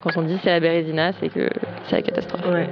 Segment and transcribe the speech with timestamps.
[0.00, 1.50] Quand on dit c'est la Bérésina, c'est que
[1.90, 2.46] c'est la catastrophe.
[2.46, 2.70] Ouais.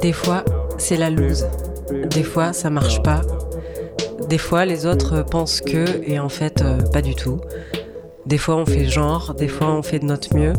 [0.00, 0.44] Des fois,
[0.78, 1.44] c'est la loose.
[2.10, 3.22] Des fois, ça marche pas.
[4.28, 7.40] Des fois, les autres pensent que, et en fait, euh, pas du tout.
[8.26, 10.52] Des fois, on fait genre, des fois, on fait de notre mieux.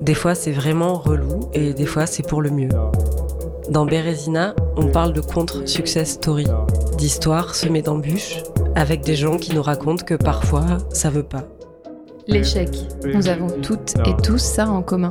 [0.00, 2.68] Des fois, c'est vraiment relou, et des fois, c'est pour le mieux.
[3.70, 6.46] Dans Bérésina, on parle de contre-success story,
[6.98, 8.42] d'histoires semées d'embûches,
[8.74, 11.44] avec des gens qui nous racontent que parfois, ça veut pas.
[12.26, 12.68] L'échec.
[13.04, 15.10] Nous avons toutes et tous ça en commun.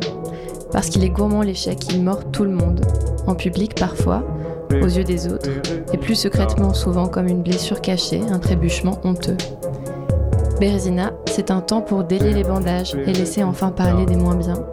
[0.71, 2.85] Parce qu'il est gourmand l'échec, il mord tout le monde.
[3.25, 4.23] En public parfois,
[4.71, 5.49] aux yeux des autres,
[5.91, 9.37] et plus secrètement souvent comme une blessure cachée, un trébuchement honteux.
[10.59, 14.63] Bérésina, c'est un temps pour délier les bandages et laisser enfin parler des moins bien,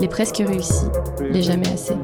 [0.00, 0.86] les presque réussis,
[1.20, 1.94] les jamais assez.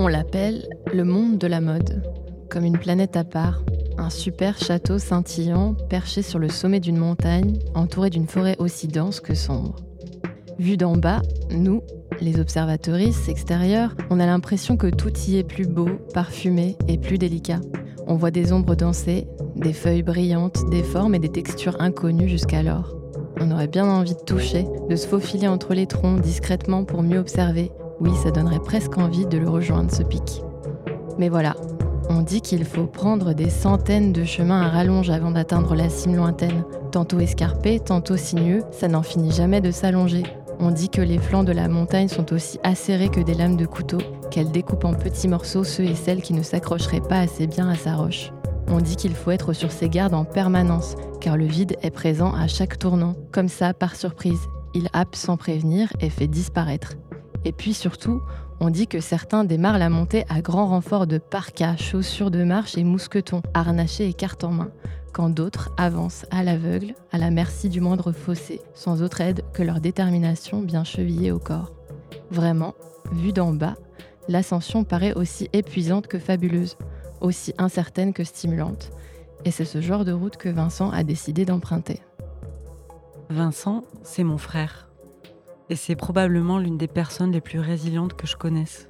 [0.00, 2.04] On l'appelle le monde de la mode,
[2.48, 3.64] comme une planète à part,
[3.98, 9.18] un super château scintillant perché sur le sommet d'une montagne, entouré d'une forêt aussi dense
[9.18, 9.74] que sombre.
[10.60, 11.82] Vu d'en bas, nous,
[12.20, 17.18] les observatrices extérieures, on a l'impression que tout y est plus beau, parfumé et plus
[17.18, 17.60] délicat.
[18.06, 22.96] On voit des ombres danser, des feuilles brillantes, des formes et des textures inconnues jusqu'alors.
[23.40, 27.18] On aurait bien envie de toucher, de se faufiler entre les troncs discrètement pour mieux
[27.18, 27.72] observer.
[28.00, 30.42] Oui, ça donnerait presque envie de le rejoindre ce pic.
[31.18, 31.56] Mais voilà,
[32.10, 36.16] on dit qu'il faut prendre des centaines de chemins à rallonge avant d'atteindre la cime
[36.16, 36.64] lointaine.
[36.92, 40.22] Tantôt escarpé, tantôt sinueux, ça n'en finit jamais de s'allonger.
[40.60, 43.66] On dit que les flancs de la montagne sont aussi acérés que des lames de
[43.66, 43.98] couteau,
[44.30, 47.76] qu'elle découpe en petits morceaux ceux et celles qui ne s'accrocheraient pas assez bien à
[47.76, 48.32] sa roche.
[48.68, 52.32] On dit qu'il faut être sur ses gardes en permanence, car le vide est présent
[52.34, 53.14] à chaque tournant.
[53.32, 54.40] Comme ça, par surprise,
[54.74, 56.94] il happe sans prévenir et fait disparaître.
[57.44, 58.20] Et puis surtout,
[58.60, 62.76] on dit que certains démarrent la montée à grand renfort de parkas, chaussures de marche
[62.76, 64.70] et mousquetons, harnachés et cartes en main,
[65.12, 69.62] quand d'autres avancent à l'aveugle, à la merci du moindre fossé, sans autre aide que
[69.62, 71.72] leur détermination bien chevillée au corps.
[72.30, 72.74] Vraiment,
[73.12, 73.76] vue d'en bas,
[74.28, 76.76] l'ascension paraît aussi épuisante que fabuleuse,
[77.20, 78.90] aussi incertaine que stimulante,
[79.44, 82.00] et c'est ce genre de route que Vincent a décidé d'emprunter.
[83.30, 84.87] Vincent, c'est mon frère.
[85.70, 88.88] Et c'est probablement l'une des personnes les plus résilientes que je connaisse.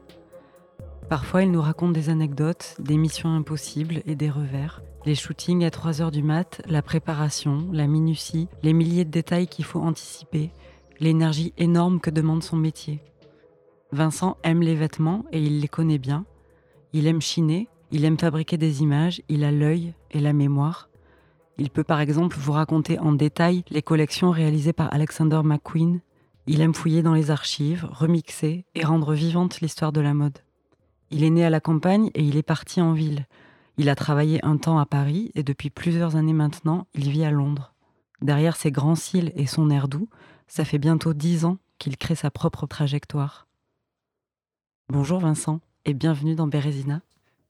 [1.08, 4.82] Parfois, il nous raconte des anecdotes, des missions impossibles et des revers.
[5.06, 9.48] Les shootings à 3 heures du mat, la préparation, la minutie, les milliers de détails
[9.48, 10.50] qu'il faut anticiper,
[11.00, 13.00] l'énergie énorme que demande son métier.
[13.90, 16.26] Vincent aime les vêtements et il les connaît bien.
[16.92, 20.90] Il aime chiner, il aime fabriquer des images, il a l'œil et la mémoire.
[21.56, 26.00] Il peut par exemple vous raconter en détail les collections réalisées par Alexander McQueen.
[26.50, 30.38] Il aime fouiller dans les archives, remixer et rendre vivante l'histoire de la mode.
[31.10, 33.26] Il est né à la campagne et il est parti en ville.
[33.76, 37.30] Il a travaillé un temps à Paris et depuis plusieurs années maintenant, il vit à
[37.30, 37.74] Londres.
[38.22, 40.08] Derrière ses grands cils et son air doux,
[40.46, 43.46] ça fait bientôt dix ans qu'il crée sa propre trajectoire.
[44.88, 47.02] Bonjour Vincent et bienvenue dans Bérésina.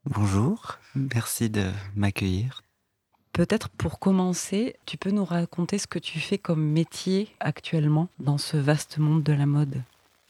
[0.06, 2.62] Bonjour, merci de m'accueillir.
[3.38, 8.36] Peut-être pour commencer, tu peux nous raconter ce que tu fais comme métier actuellement dans
[8.36, 9.80] ce vaste monde de la mode?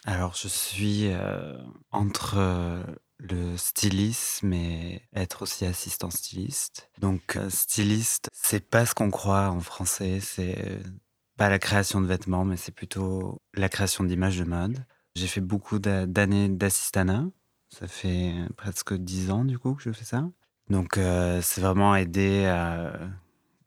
[0.05, 1.57] Alors, je suis euh,
[1.91, 2.83] entre euh,
[3.17, 6.91] le stylisme et être aussi assistant styliste.
[7.01, 10.79] Donc, euh, styliste, c'est pas ce qu'on croit en français, c'est
[11.39, 14.85] pas la création de vêtements, mais c'est plutôt la création d'images de mode.
[15.17, 17.25] J'ai fait beaucoup d'a- d'années d'assistanat.
[17.71, 20.29] Ça fait presque dix ans, du coup, que je fais ça.
[20.71, 22.93] Donc, euh, c'est vraiment aider, à-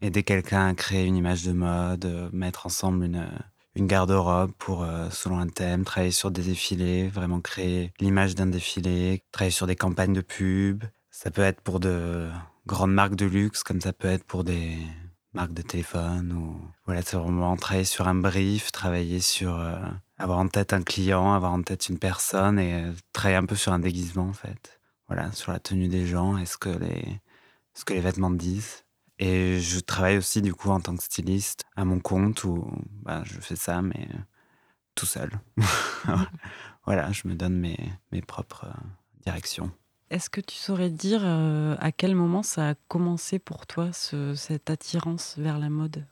[0.02, 3.28] aider quelqu'un à créer une image de mode, euh, mettre ensemble une,
[3.76, 8.48] une garde-robe pour, euh, selon un thème, travailler sur des défilés, vraiment créer l'image d'un
[8.48, 10.84] défilé, travailler sur des campagnes de pub.
[11.10, 12.30] Ça peut être pour de
[12.68, 14.78] grandes marques de luxe, comme ça peut être pour des
[15.34, 16.34] marques de téléphone.
[16.34, 16.62] Ou...
[16.86, 19.56] Voilà, c'est vraiment travailler sur un brief, travailler sur...
[19.60, 19.76] euh,
[20.18, 23.56] avoir en tête un client, avoir en tête une personne et euh, travailler un peu
[23.56, 24.81] sur un déguisement, en fait.
[25.12, 27.20] Voilà, sur la tenue des gens et ce que les,
[27.74, 28.86] ce que les vêtements disent.
[29.20, 32.66] Et je travaille aussi du coup en tant que styliste à mon compte où
[33.04, 34.08] bah, je fais ça, mais
[34.96, 35.30] tout seul.
[36.86, 37.78] voilà, je me donne mes,
[38.14, 38.74] mes propres euh,
[39.26, 39.70] directions.
[40.12, 44.34] Est-ce que tu saurais dire euh, à quel moment ça a commencé pour toi, ce-
[44.36, 46.08] cette attirance vers la mode?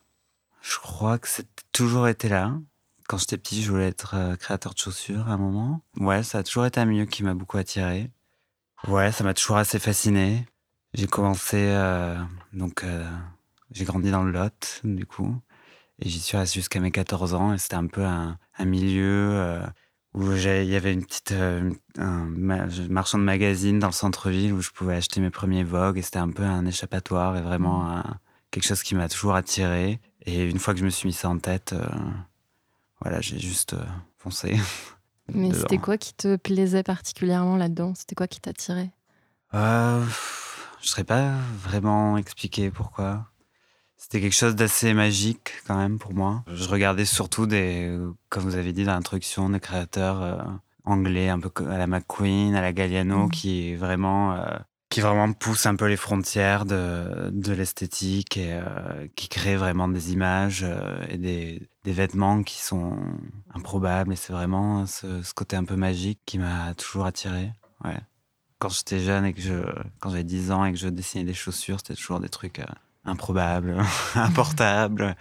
[0.62, 2.54] Je crois que c'est toujours été là.
[3.08, 5.80] Quand j'étais petit, je voulais être euh, créateur de chaussures à un moment.
[5.96, 8.12] Ouais, ça a toujours été un milieu qui m'a beaucoup attiré.
[8.88, 10.46] Ouais, ça m'a toujours assez fasciné.
[10.94, 12.18] J'ai commencé, euh,
[12.54, 13.08] donc euh,
[13.72, 15.36] j'ai grandi dans le Lot, du coup,
[16.00, 19.30] et j'y suis resté jusqu'à mes 14 ans, et c'était un peu un, un milieu
[19.34, 19.62] euh,
[20.14, 22.26] où il y avait une petite un
[22.90, 26.18] marchand de magazines dans le centre-ville où je pouvais acheter mes premiers Vogue et c'était
[26.18, 28.04] un peu un échappatoire et vraiment mmh.
[28.50, 30.00] quelque chose qui m'a toujours attiré.
[30.26, 31.76] Et une fois que je me suis mis ça en tête,
[33.02, 33.76] voilà, j'ai juste
[34.18, 34.58] foncé.
[35.34, 37.94] Mais c'était quoi qui te plaisait particulièrement là-dedans?
[37.96, 38.92] C'était quoi qui t'attirait?
[39.54, 40.04] Euh,
[40.80, 41.32] Je ne saurais pas
[41.64, 43.26] vraiment expliquer pourquoi.
[43.98, 46.44] C'était quelque chose d'assez magique quand même pour moi.
[46.48, 47.98] Je regardais surtout des,
[48.30, 50.38] comme vous avez dit dans l'introduction, des créateurs euh,
[50.86, 53.32] anglais, un peu à la McQueen, à la Galliano, mmh.
[53.32, 54.58] qui vraiment, euh,
[54.90, 59.88] qui vraiment poussent un peu les frontières de, de l'esthétique et euh, qui créent vraiment
[59.88, 60.66] des images
[61.10, 62.98] et des, des, vêtements qui sont
[63.54, 64.14] improbables.
[64.14, 67.52] Et c'est vraiment ce, ce, côté un peu magique qui m'a toujours attiré.
[67.84, 68.00] Ouais.
[68.58, 69.54] Quand j'étais jeune et que je,
[70.00, 72.60] quand j'avais 10 ans et que je dessinais des chaussures, c'était toujours des trucs
[73.06, 73.78] improbable,
[74.16, 75.16] importable,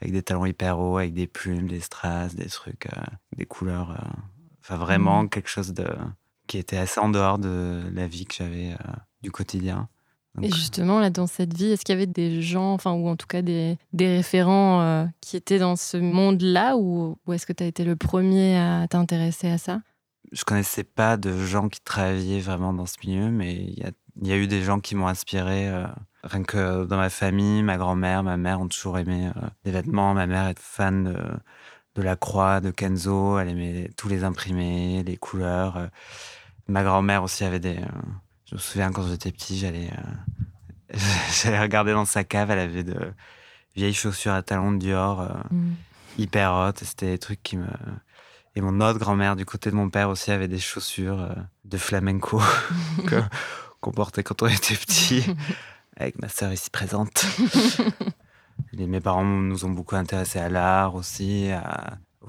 [0.00, 3.02] avec des talons hyper hauts, avec des plumes, des strass, des trucs, euh,
[3.36, 3.90] des couleurs.
[3.90, 4.18] Euh,
[4.62, 5.28] enfin, vraiment mmh.
[5.30, 5.86] quelque chose de
[6.50, 8.92] qui était assez en dehors de la vie que j'avais euh,
[9.22, 9.88] du quotidien.
[10.42, 13.16] et justement, là, dans cette vie, est-ce qu'il y avait des gens, enfin, ou en
[13.16, 17.62] tout cas des, des référents qui étaient dans ce monde-là, ou, ou est-ce que tu
[17.62, 19.80] as été le premier à t'intéresser à ça?
[20.32, 23.90] Je connaissais pas de gens qui travaillaient vraiment dans ce milieu, mais il y a,
[24.22, 25.68] y a, eu des gens qui m'ont inspiré
[26.22, 30.12] Rien que dans ma famille, ma grand-mère, ma mère ont toujours aimé euh, les vêtements.
[30.12, 31.40] Ma mère est fan
[31.94, 33.38] de, la croix, de Kenzo.
[33.38, 35.88] Elle aimait tous les imprimés, les couleurs.
[36.70, 36.72] Euh.
[36.72, 37.76] Ma grand-mère aussi avait des.
[37.76, 37.86] Euh,
[38.46, 39.90] je me souviens quand j'étais petit, j'allais
[41.42, 42.50] j'allais regarder dans sa cave.
[42.50, 43.12] Elle avait de
[43.76, 45.72] vieilles chaussures à talons de Dior, mm.
[46.18, 46.82] hyper hautes.
[46.84, 47.66] C'était des trucs qui me.
[48.56, 51.28] Et mon autre grand-mère, du côté de mon père aussi, avait des chaussures
[51.64, 52.42] de flamenco
[53.80, 55.24] qu'on portait quand on était petit.
[55.96, 57.26] avec ma sœur ici présente.
[58.72, 61.50] mes parents nous ont beaucoup intéressés à l'art aussi,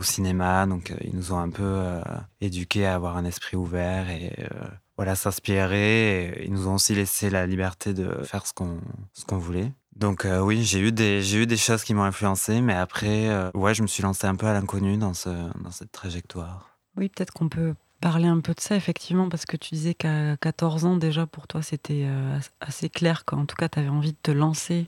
[0.01, 2.01] au cinéma, donc euh, ils nous ont un peu euh,
[2.42, 4.68] éduqués à avoir un esprit ouvert et euh,
[4.98, 6.44] voilà s'inspirer.
[6.44, 8.81] Ils nous ont aussi laissé la liberté de faire ce qu'on
[9.13, 9.71] ce qu'on voulait.
[9.95, 13.74] Donc oui, j'ai eu des j'ai eu des choses qui m'ont influencé, mais après ouais,
[13.74, 15.30] je me suis lancé un peu à l'inconnu dans ce
[15.62, 16.77] dans cette trajectoire.
[16.98, 20.36] Oui, peut-être qu'on peut parler un peu de ça, effectivement, parce que tu disais qu'à
[20.38, 24.12] 14 ans, déjà, pour toi, c'était euh, assez clair qu'en tout cas, tu avais envie
[24.12, 24.86] de te lancer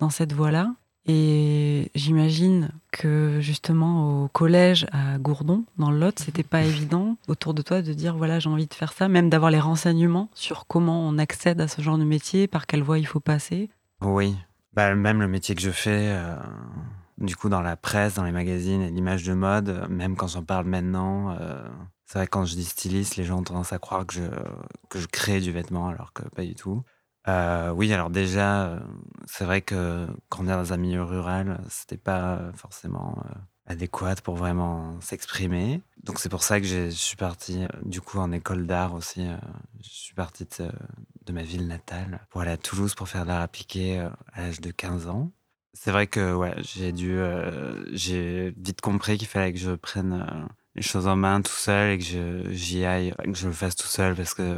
[0.00, 0.74] dans cette voie-là.
[1.06, 7.54] Et j'imagine que justement au collège à Gourdon, dans le Lot, c'était pas évident autour
[7.54, 10.66] de toi de dire voilà j'ai envie de faire ça, même d'avoir les renseignements sur
[10.66, 13.68] comment on accède à ce genre de métier, par quelle voie il faut passer.
[14.00, 14.36] Oui,
[14.74, 16.36] bah, même le métier que je fais, euh,
[17.18, 20.44] du coup dans la presse, dans les magazines et l'image de mode, même quand j'en
[20.44, 21.66] parle maintenant, euh,
[22.06, 24.22] c'est vrai, quand je dis styliste, les gens ont tendance à croire que je,
[24.90, 26.82] que je crée du vêtement, alors que pas du tout.
[27.28, 28.80] Euh, oui, alors déjà, euh,
[29.26, 33.34] c'est vrai que quand on est dans un milieu rural, c'était pas forcément euh,
[33.66, 35.82] adéquat pour vraiment s'exprimer.
[36.02, 39.24] Donc c'est pour ça que je suis parti du coup en école d'art aussi.
[39.82, 40.46] je suis parti
[41.26, 43.98] de, ma ville natale pour aller à Toulouse pour faire de l'art appliqué
[44.32, 45.30] à l'âge de 15 ans.
[45.74, 47.18] C'est vrai que ouais, j'ai dû,
[47.92, 51.98] j'ai vite compris qu'il fallait que je prenne les choses en main tout seul et
[51.98, 54.56] que j'y aille, que je le fasse tout seul parce que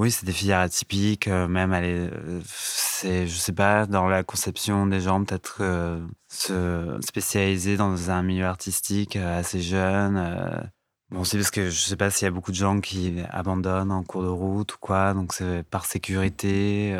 [0.00, 4.22] oui, c'est des filières atypiques, euh, même aller, euh, c'est, je sais pas, dans la
[4.22, 10.70] conception des gens, peut-être euh, se spécialiser dans un milieu artistique assez jeune.
[11.10, 13.92] Bon, aussi parce que je sais pas s'il y a beaucoup de gens qui abandonnent
[13.92, 16.98] en cours de route ou quoi, donc c'est par sécurité.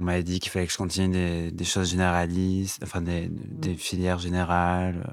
[0.00, 3.74] on m'avait dit qu'il fallait que je continue des, des choses généralistes, enfin des, des
[3.76, 5.06] filières générales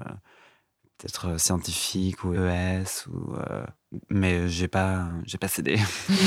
[0.98, 3.64] peut-être euh, scientifique ou ES ou euh,
[4.10, 5.78] mais j'ai pas j'ai pas cédé.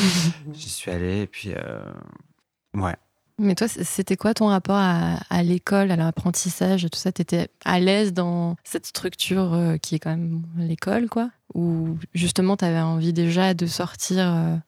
[0.54, 1.84] J'y suis allé et puis euh,
[2.74, 2.96] ouais.
[3.38, 7.12] Mais toi c'était quoi ton rapport à, à l'école à l'apprentissage tout ça?
[7.12, 11.32] T'étais à l'aise dans cette structure qui est quand même l'école quoi?
[11.54, 14.62] Ou justement t'avais envie déjà de sortir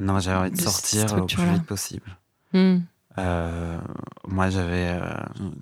[0.00, 2.16] non j'avais envie de, sortir au plus vite possible.
[2.54, 2.78] Hmm.
[3.18, 3.78] Euh,
[4.26, 5.00] moi, j'avais euh,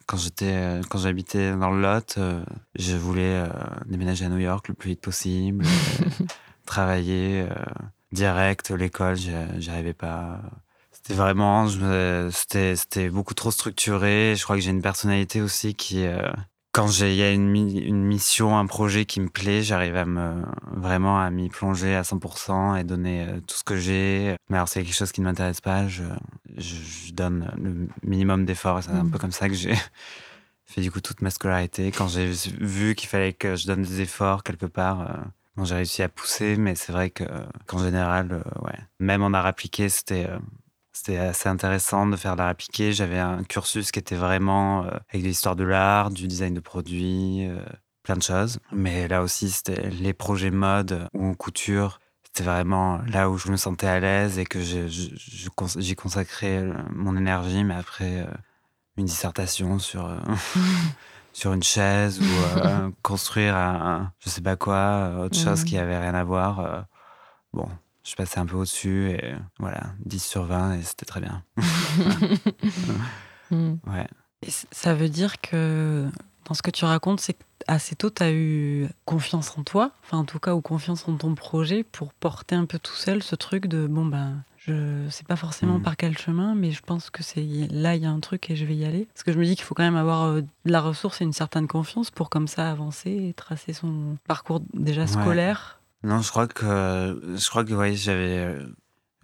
[0.07, 2.19] quand j'étais euh, quand j'habitais dans le Lot,
[2.77, 3.45] je voulais
[3.87, 5.65] déménager à New York le plus vite possible,
[6.67, 7.47] travailler
[8.13, 10.41] direct l'école, j'y arrivais pas.
[10.93, 11.69] C'était vraiment,
[12.31, 14.35] c'était c'était beaucoup trop structuré.
[14.37, 16.05] Je crois que j'ai une personnalité aussi qui
[16.77, 20.43] quand il y a une, une, mission, un projet qui me plaît, j'arrive à me
[20.73, 24.37] vraiment à m'y plonger à 100% et donner euh, tout ce que j'ai.
[24.51, 26.03] Mais alors, c'est quelque chose qui ne m'intéresse pas, je,
[26.59, 28.83] je, donne le minimum d'efforts.
[28.83, 29.11] C'est un mmh.
[29.11, 29.75] peu comme ça que j'ai
[30.67, 31.91] fait du coup toute ma scolarité.
[31.93, 32.31] Quand j'ai
[32.61, 36.59] vu qu'il fallait que je donne des efforts quelque part, euh, j'ai réussi à pousser.
[36.59, 40.29] Mais c'est vrai qu'en général, euh, ouais, même en art appliqué, c'était
[40.97, 42.95] c'était assez intéressant de faire de l'art appliqué.
[42.95, 46.61] J'avais un cursus qui était vraiment euh, avec de l'histoire de l'art, du design de
[46.61, 47.59] produits, euh,
[48.03, 48.61] plein de choses.
[48.73, 51.99] Mais là aussi, c'était les projets mode ou couture.
[52.25, 57.63] C'était vraiment là où je me sentais à l'aise et que j'y consacrais mon énergie.
[57.63, 58.27] Mais après,
[58.97, 60.11] une dissertation sur,
[61.35, 66.15] sur une chaise ou construire un, je sais pas quoi, autre chose qui avait rien
[66.15, 66.87] à voir.
[67.53, 67.69] bon,
[68.07, 71.43] je passais un peu au-dessus et voilà, 10 sur 20 et c'était très bien.
[73.51, 73.75] Mm.
[73.87, 74.09] ouais.
[74.43, 76.09] Et ça veut dire que
[76.47, 77.37] dans ce que tu racontes, c'est
[77.67, 81.17] assez tôt, tu as eu confiance en toi, enfin en tout cas, ou confiance en
[81.17, 85.25] ton projet pour porter un peu tout seul ce truc de bon, ben, je sais
[85.25, 85.83] pas forcément mm.
[85.83, 88.57] par quel chemin, mais je pense que c'est là, il y a un truc et
[88.57, 89.07] je vais y aller.
[89.15, 91.25] Parce que je me dis qu'il faut quand même avoir euh, de la ressource et
[91.25, 95.81] une certaine confiance pour comme ça avancer et tracer son parcours déjà scolaire.
[96.03, 98.67] Non, je crois que je crois que ouais, j'avais euh,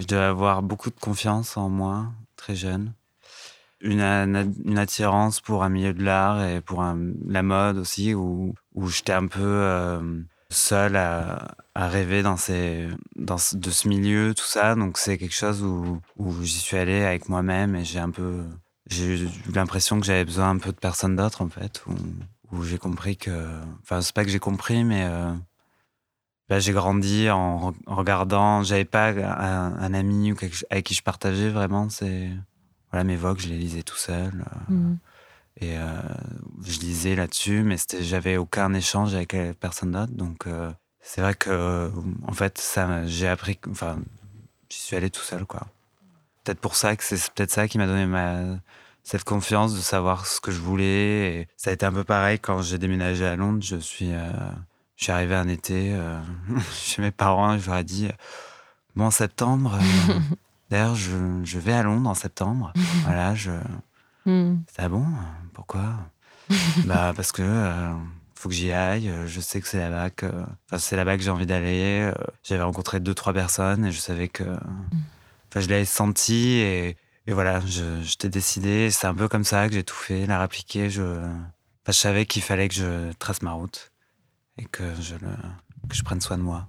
[0.01, 2.95] je devais avoir beaucoup de confiance en moi très jeune.
[3.81, 4.01] Une,
[4.65, 9.13] une attirance pour un milieu de l'art et pour la mode aussi où, où j'étais
[9.13, 14.77] un peu euh, seul à, à, rêver dans ces dans de ce milieu tout ça
[14.77, 18.45] donc c'est quelque chose où, où j'y suis allé avec moi-même et j'ai un peu
[18.89, 21.95] j'ai eu l'impression que j'avais besoin un peu de personne d'autre en fait où,
[22.53, 23.49] où j'ai compris que
[23.83, 25.33] enfin c'est pas que j'ai compris mais euh,
[26.49, 28.63] bah, j'ai grandi en, regardant.
[28.63, 30.35] J'avais pas un, ami
[30.71, 31.89] avec qui je partageais vraiment.
[31.89, 32.31] C'est
[32.91, 34.45] voilà mes vogues, je les lisais tout seul.
[34.71, 34.99] Euh, mmh.
[35.61, 36.01] Et euh,
[36.65, 40.13] je lisais là-dessus, mais j'avais aucun échange avec personne d'autre.
[40.13, 40.71] Donc euh,
[41.01, 41.91] c'est vrai que
[42.27, 43.59] en fait, ça, j'ai appris.
[43.71, 43.99] Enfin,
[44.69, 45.67] j'y suis allé tout seul, quoi.
[46.45, 48.59] Peut-être pour ça que c'est peut-être ça qui m'a donné ma
[49.05, 51.35] cette confiance de savoir ce que je voulais.
[51.35, 53.63] Et ça a été un peu pareil quand j'ai déménagé à Londres.
[53.63, 54.11] Je suis
[55.03, 56.17] je suis arrivé un été euh,
[56.73, 58.09] chez mes parents, je leur ai dit
[58.95, 60.15] Bon, en septembre, euh,
[60.71, 62.73] d'ailleurs, je, je, vais à Londres en septembre.
[63.03, 63.51] voilà, je.
[64.27, 64.61] Hmm.
[64.73, 65.05] C'est bon
[65.55, 65.83] Pourquoi?
[66.85, 67.43] Bah, parce que.
[67.43, 67.93] Euh,
[68.37, 69.13] faut que j'y aille.
[69.27, 72.13] Je sais que c'est là-bas que, enfin, c'est là-bas que j'ai envie d'aller.
[72.45, 77.33] J'avais rencontré deux, trois personnes et je savais que, enfin, je l'avais senti et, et
[77.33, 78.91] voilà, je, je t'ai décidé.
[78.93, 80.91] C'est un peu comme ça que j'ai tout fait, la répliquer.
[80.91, 83.92] Je, enfin, je savais qu'il fallait que je trace ma route
[84.59, 85.31] et que je, le,
[85.89, 86.69] que je prenne soin de moi.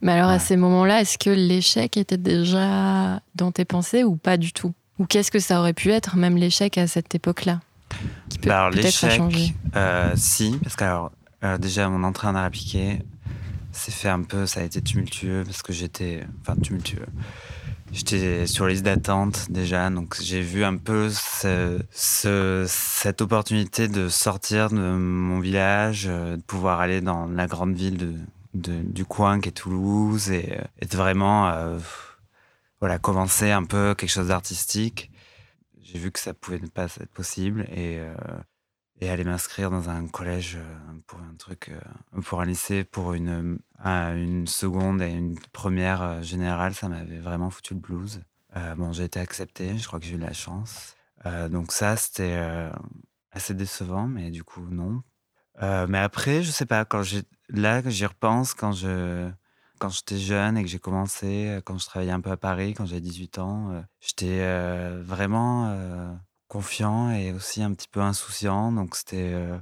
[0.00, 4.36] Mais alors à ces moments-là, est-ce que l'échec était déjà dans tes pensées ou pas
[4.36, 4.74] du tout?
[4.98, 7.60] Ou qu'est-ce que ça aurait pu être, même l'échec à cette époque-là?
[8.28, 9.20] Qui peut bah, l'échec,
[9.76, 11.12] euh, si, parce que alors,
[11.42, 13.00] euh, déjà mon entrée en art appliqué
[13.72, 17.06] s'est fait un peu, ça a été tumultueux parce que j'étais, enfin tumultueux.
[17.92, 24.70] J'étais sur liste d'attente déjà, donc j'ai vu un peu ce, cette opportunité de sortir
[24.70, 29.50] de mon village, euh, de pouvoir aller dans la grande ville de, du coin qui
[29.50, 31.78] est Toulouse et, et de vraiment euh,
[32.80, 35.10] voilà, commencer un peu quelque chose d'artistique.
[35.80, 38.14] J'ai vu que ça pouvait ne pas être possible et, euh,
[39.00, 43.14] et aller m'inscrire dans un collège euh, pour un truc, euh, pour un lycée, pour
[43.14, 48.22] une, une seconde et une première euh, générale, ça m'avait vraiment foutu le blues.
[48.76, 50.96] bon, j'ai été accepté, je crois que j'ai eu de la chance.
[51.50, 52.38] donc ça, c'était
[53.32, 55.02] assez décevant, mais du coup, non.
[55.88, 57.02] mais après, je sais pas, quand
[57.48, 59.28] là, j'y repense, quand je,
[59.80, 62.86] quand j'étais jeune et que j'ai commencé, quand je travaillais un peu à Paris, quand
[62.86, 64.38] j'avais 18 ans, j'étais
[65.02, 66.16] vraiment
[66.54, 68.70] confiant et aussi un petit peu insouciant.
[68.72, 69.58] Donc c'était, euh,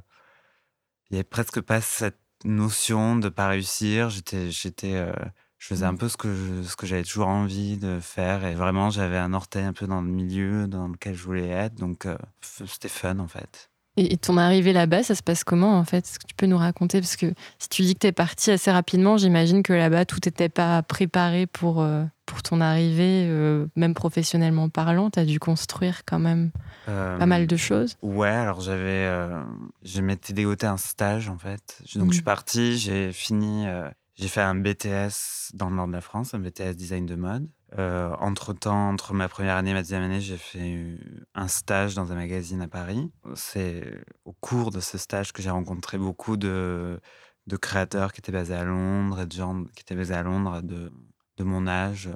[1.10, 4.10] il y avait presque pas cette notion de pas réussir.
[4.10, 5.12] J'étais, j'étais, euh,
[5.58, 5.98] je faisais un mmh.
[5.98, 9.64] peu ce que ce que j'avais toujours envie de faire et vraiment j'avais un orteil
[9.64, 11.74] un peu dans le milieu dans lequel je voulais être.
[11.74, 13.70] Donc euh, c'était fun en fait.
[13.98, 16.06] Et ton arrivée là-bas, ça se passe comment en fait?
[16.06, 17.00] Est-ce que tu peux nous raconter?
[17.00, 17.26] Parce que
[17.58, 20.82] si tu dis que tu es parti assez rapidement, j'imagine que là-bas, tout n'était pas
[20.82, 21.86] préparé pour,
[22.32, 23.28] pour ton arrivée,
[23.76, 25.10] même professionnellement parlant.
[25.10, 26.50] Tu as dû construire quand même
[26.86, 27.96] pas mal de choses.
[28.02, 29.42] Ouais, alors j'avais, euh,
[29.82, 31.82] je m'étais dégoté un stage en fait.
[31.96, 32.24] Donc je suis mmh.
[32.24, 36.38] parti, j'ai fini, euh, j'ai fait un BTS dans le nord de la France, un
[36.38, 37.48] BTS design de mode.
[37.78, 40.98] Euh, entre temps, entre ma première année et ma deuxième année, j'ai fait
[41.34, 43.10] un stage dans un magazine à Paris.
[43.34, 43.82] C'est
[44.24, 47.00] au cours de ce stage que j'ai rencontré beaucoup de,
[47.46, 50.60] de créateurs qui étaient basés à Londres et de gens qui étaient basés à Londres
[50.62, 50.92] de,
[51.36, 52.10] de mon âge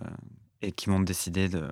[0.62, 1.68] et qui m'ont décidé de,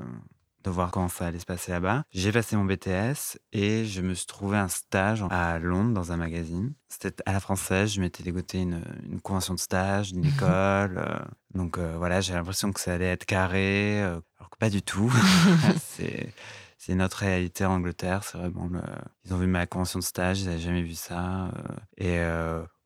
[0.64, 2.04] de voir comment ça allait se passer là-bas.
[2.10, 6.16] J'ai passé mon BTS et je me suis trouvé un stage à Londres dans un
[6.16, 6.72] magazine.
[6.88, 10.98] C'était à la française, je m'étais dégoté une, une, convention de stage, d'une école.
[10.98, 11.18] Euh,
[11.54, 14.82] donc euh, voilà, j'ai l'impression que ça allait être carré, euh, alors que pas du
[14.82, 15.12] tout.
[15.82, 16.32] c'est
[16.78, 18.24] c'est notre réalité en Angleterre.
[18.24, 18.80] C'est vraiment le...
[19.24, 21.50] Ils ont vu ma convention de stage, ils n'avaient jamais vu ça.
[21.96, 22.18] et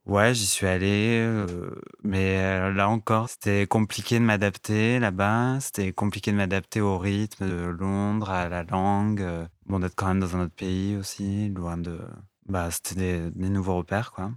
[0.08, 1.70] Ouais, j'y suis allé, euh,
[2.02, 5.58] mais euh, là encore, c'était compliqué de m'adapter là-bas.
[5.60, 9.20] C'était compliqué de m'adapter au rythme de Londres, à la langue.
[9.20, 12.00] Euh, bon, d'être quand même dans un autre pays aussi, loin de.
[12.46, 14.32] Bah, c'était des, nouveaux repères, quoi.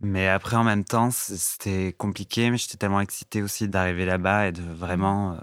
[0.00, 4.52] Mais après, en même temps, c'était compliqué, mais j'étais tellement excité aussi d'arriver là-bas et
[4.52, 5.38] de vraiment.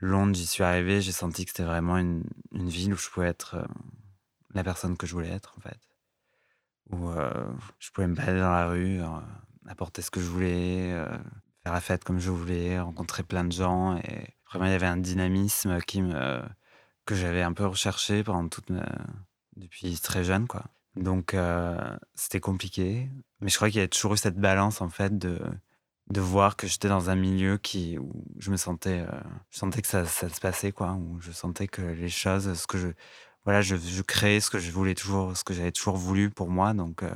[0.00, 3.28] Londres, j'y suis arrivé, j'ai senti que c'était vraiment une, une ville où je pouvais
[3.28, 3.56] être
[4.54, 5.91] la personne que je voulais être, en fait.
[6.92, 7.32] Où euh,
[7.78, 9.06] je pouvais me balader dans la rue, euh,
[9.66, 11.08] apporter ce que je voulais, euh,
[11.62, 13.96] faire la fête comme je voulais, rencontrer plein de gens.
[13.96, 16.42] Et vraiment, il y avait un dynamisme qui me,
[17.06, 18.86] que j'avais un peu recherché pendant toute ma-
[19.56, 20.64] depuis très jeune, quoi.
[20.96, 21.34] Donc,
[22.14, 23.08] c'était compliqué.
[23.40, 25.40] Mais je crois qu'il y a toujours eu cette balance, en fait, de,
[26.10, 29.06] de voir que j'étais dans un milieu qui, où je me sentais,
[29.50, 30.92] je sentais que ça, ça se passait, quoi.
[30.92, 32.88] Où je sentais que les choses, ce que je,
[33.44, 36.48] voilà, je, je créais ce que je voulais toujours, ce que j'avais toujours voulu pour
[36.50, 36.74] moi.
[36.74, 37.10] Donc, euh,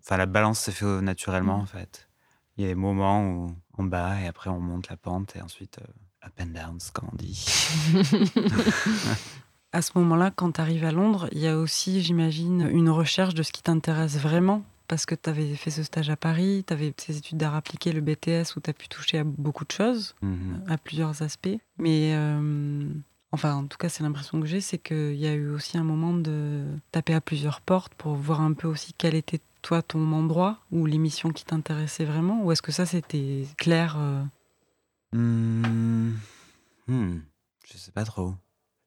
[0.00, 2.08] enfin, la balance s'est fait naturellement, en fait.
[2.56, 5.42] Il y a des moments où en bas et après on monte la pente et
[5.42, 7.44] ensuite euh, up and downs, comme on dit.
[9.72, 13.34] À ce moment-là, quand tu arrives à Londres, il y a aussi, j'imagine, une recherche
[13.34, 14.62] de ce qui t'intéresse vraiment?
[14.88, 17.92] Parce que tu avais fait ce stage à Paris, tu avais ces études d'art appliqué,
[17.92, 20.64] le BTS, où tu as pu toucher à beaucoup de choses, Mhm.
[20.68, 21.58] à plusieurs aspects.
[21.78, 22.88] Mais, euh,
[23.32, 25.84] enfin, en tout cas, c'est l'impression que j'ai, c'est qu'il y a eu aussi un
[25.84, 30.12] moment de taper à plusieurs portes pour voir un peu aussi quel était, toi, ton
[30.12, 32.44] endroit ou l'émission qui t'intéressait vraiment.
[32.44, 34.22] Ou est-ce que ça, c'était clair euh,
[35.12, 36.12] Hmm.
[36.88, 37.20] Hmm.
[37.66, 38.34] Je sais pas trop.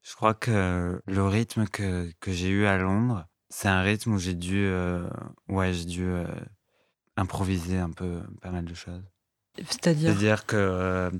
[0.03, 4.19] Je crois que le rythme que, que j'ai eu à Londres, c'est un rythme où
[4.19, 5.10] j'ai dû, euh,
[5.48, 6.25] ouais, j'ai dû euh,
[7.17, 9.03] improviser un peu pas mal de choses.
[9.58, 10.10] C'est-à-dire?
[10.10, 11.12] C'est-à-dire que euh,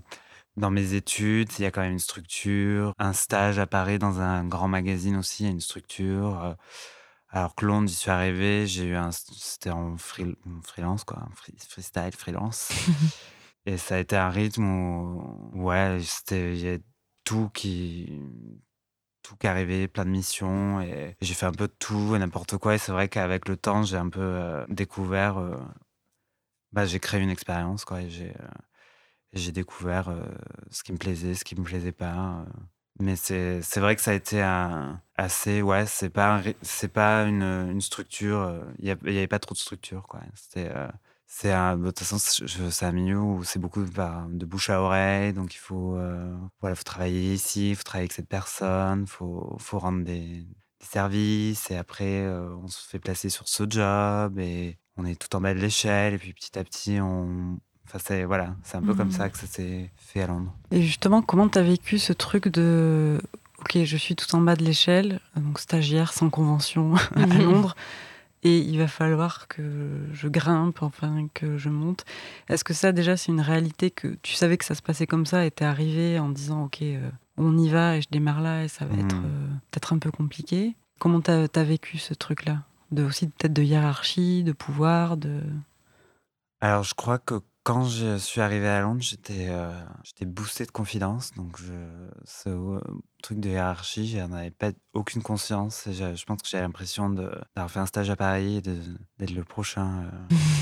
[0.60, 2.94] dans mes études, il y a quand même une structure.
[3.00, 6.44] Un stage à Paris dans un grand magazine aussi, il y a une structure.
[6.44, 6.54] euh,
[7.30, 11.28] alors que Londres, j'y suis arrivé, j'ai eu un, c'était en free- en freelance quoi,
[11.36, 12.70] free- freestyle, freelance.
[13.66, 16.78] Et ça a été un rythme où, ouais, c'était, il y a
[17.24, 18.20] tout qui,
[19.22, 22.58] tout qui arrivait, plein de missions et j'ai fait un peu de tout et n'importe
[22.58, 22.76] quoi.
[22.76, 25.56] Et c'est vrai qu'avec le temps, j'ai un peu euh, découvert, euh,
[26.72, 28.02] bah, j'ai créé une expérience quoi.
[28.02, 28.48] Et j'ai, euh,
[29.34, 30.22] j'ai découvert euh,
[30.72, 32.46] ce qui me plaisait, ce qui me plaisait pas.
[32.48, 32.52] euh.
[33.02, 37.44] Mais c'est, vrai que ça a été un, assez, ouais, c'est pas, un pas une,
[37.44, 38.40] une structure.
[38.42, 40.20] euh, Il y, a- il y avait pas trop de structure quoi.
[40.36, 40.70] C'était
[41.28, 44.82] c'est un, de toute façon, c'est un milieu où c'est beaucoup bah, de bouche à
[44.82, 45.96] oreille, donc il faut,
[46.62, 50.46] voilà, faut travailler ici, il faut travailler avec cette personne, faut, faut rendre des,
[50.82, 55.42] services, et après on se fait placer sur ce job, et on est tout en
[55.42, 58.94] bas de l'échelle, et puis petit à petit, on, enfin c'est voilà, c'est un peu
[58.94, 60.54] comme ça que ça s'est fait à Londres.
[60.72, 63.20] Et justement, comment tu as vécu ce truc de
[63.60, 67.42] OK, je suis tout en bas de l'échelle, donc stagiaire sans convention à Mhm.
[67.44, 67.76] Londres,
[68.44, 69.62] et il va falloir que
[70.14, 72.06] je grimpe, enfin que je monte.
[72.48, 75.26] Est-ce que ça, déjà, c'est une réalité que tu savais que ça se passait comme
[75.26, 78.64] ça et t'es arrivé en disant OK, euh, on y va et je démarre là
[78.64, 79.24] et ça va être Mhm.
[79.26, 80.76] euh, peut-être un peu compliqué?
[81.00, 82.64] Comment tu as, vécu ce truc-là?
[82.92, 85.42] De, Aussi peut-être de hiérarchie, de pouvoir, de.
[86.62, 87.36] Alors, je crois que
[87.70, 89.70] quand je suis arrivé à Londres, j'étais euh,
[90.04, 91.34] j'étais boosté de confiance.
[91.36, 91.72] Donc, je,
[92.26, 92.80] ce euh,
[93.22, 95.86] truc de hiérarchie, j'en avais pas aucune conscience.
[95.86, 99.36] Et je, je pense que j'avais l'impression d'avoir fait un stage à Paris et d'être
[99.36, 100.10] le prochain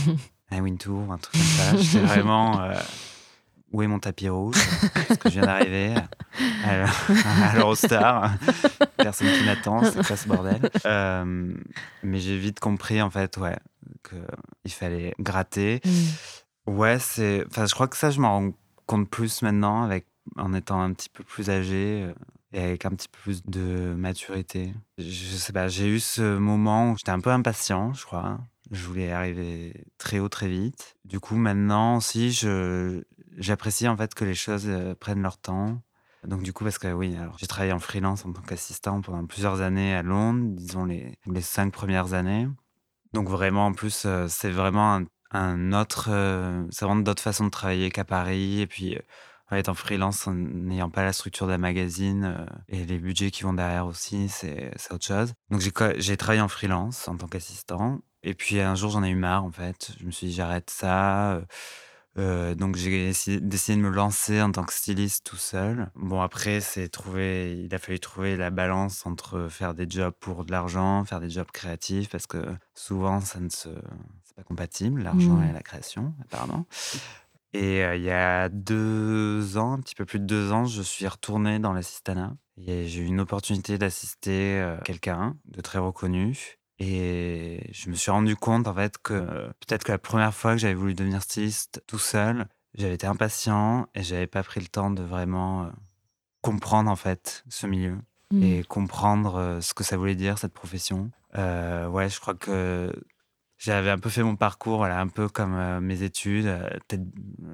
[0.10, 0.14] euh,
[0.52, 1.78] à Wintour, un truc comme ça.
[1.78, 2.60] J'étais vraiment.
[2.60, 2.74] euh,
[3.72, 4.58] où est mon tapis rouge?
[4.94, 5.96] Parce que je viens d'arriver
[6.66, 6.88] à,
[7.46, 8.34] à l'Eurostar.
[8.98, 10.70] Personne qui m'attend, c'est quoi ce bordel?
[10.86, 11.54] Euh,
[12.04, 13.58] Mais j'ai vite compris, en fait, ouais,
[14.10, 15.82] qu'il fallait gratter.
[16.68, 17.46] Ouais, c'est.
[17.48, 18.52] Enfin, je crois que ça, je m'en rends
[18.86, 22.14] compte plus maintenant, avec en étant un petit peu plus âgé euh,
[22.52, 24.74] et avec un petit peu plus de maturité.
[24.98, 28.40] Je, sais pas, j'ai eu ce moment où j'étais un peu impatient, je crois.
[28.72, 30.98] Je voulais arriver très haut, très vite.
[31.06, 33.04] Du coup, maintenant aussi, je
[33.38, 35.82] j'apprécie en fait que les choses euh, prennent leur temps.
[36.26, 39.26] Donc du coup, parce que oui, alors j'ai travaillé en freelance en tant qu'assistant pendant
[39.26, 42.48] plusieurs années à Londres, disons les, les cinq premières années.
[43.14, 47.46] Donc vraiment, en plus, euh, c'est vraiment un, un autre, euh, c'est vraiment d'autres façons
[47.46, 48.62] de travailler qu'à Paris.
[48.62, 49.02] Et puis, euh,
[49.56, 53.44] être en freelance en n'ayant pas la structure d'un magazine euh, et les budgets qui
[53.44, 55.34] vont derrière aussi, c'est autre chose.
[55.50, 55.62] Donc
[55.98, 58.02] j'ai travaillé en freelance en tant qu'assistant.
[58.24, 59.92] Et puis un jour, j'en ai eu marre, en fait.
[60.00, 61.42] Je me suis dit, j'arrête ça.
[62.18, 65.90] Euh, donc j'ai décidé de me lancer en tant que styliste tout seul.
[65.96, 70.46] Bon après c'est trouver, il a fallu trouver la balance entre faire des jobs pour
[70.46, 73.70] de l'argent, faire des jobs créatifs parce que souvent ça ne se,
[74.24, 75.50] c'est pas compatible l'argent Mm.
[75.50, 76.66] et la création apparemment.
[77.54, 80.82] Et euh, il y a deux ans, un petit peu plus de deux ans, je
[80.82, 82.36] suis retourné dans l'assistanat.
[82.58, 86.57] Et j'ai eu une opportunité d'assister euh, quelqu'un de très reconnu.
[86.80, 90.52] Et je me suis rendu compte en fait que euh, peut-être que la première fois
[90.54, 94.68] que j'avais voulu devenir styliste tout seul, j'avais été impatient et j'avais pas pris le
[94.68, 95.70] temps de vraiment euh,
[96.42, 97.98] comprendre en fait ce milieu
[98.42, 101.12] et comprendre euh, ce que ça voulait dire cette profession.
[101.38, 102.92] Euh, ouais, je crois que
[103.58, 107.02] j'avais un peu fait mon parcours, voilà, un peu comme euh, mes études, euh, tête,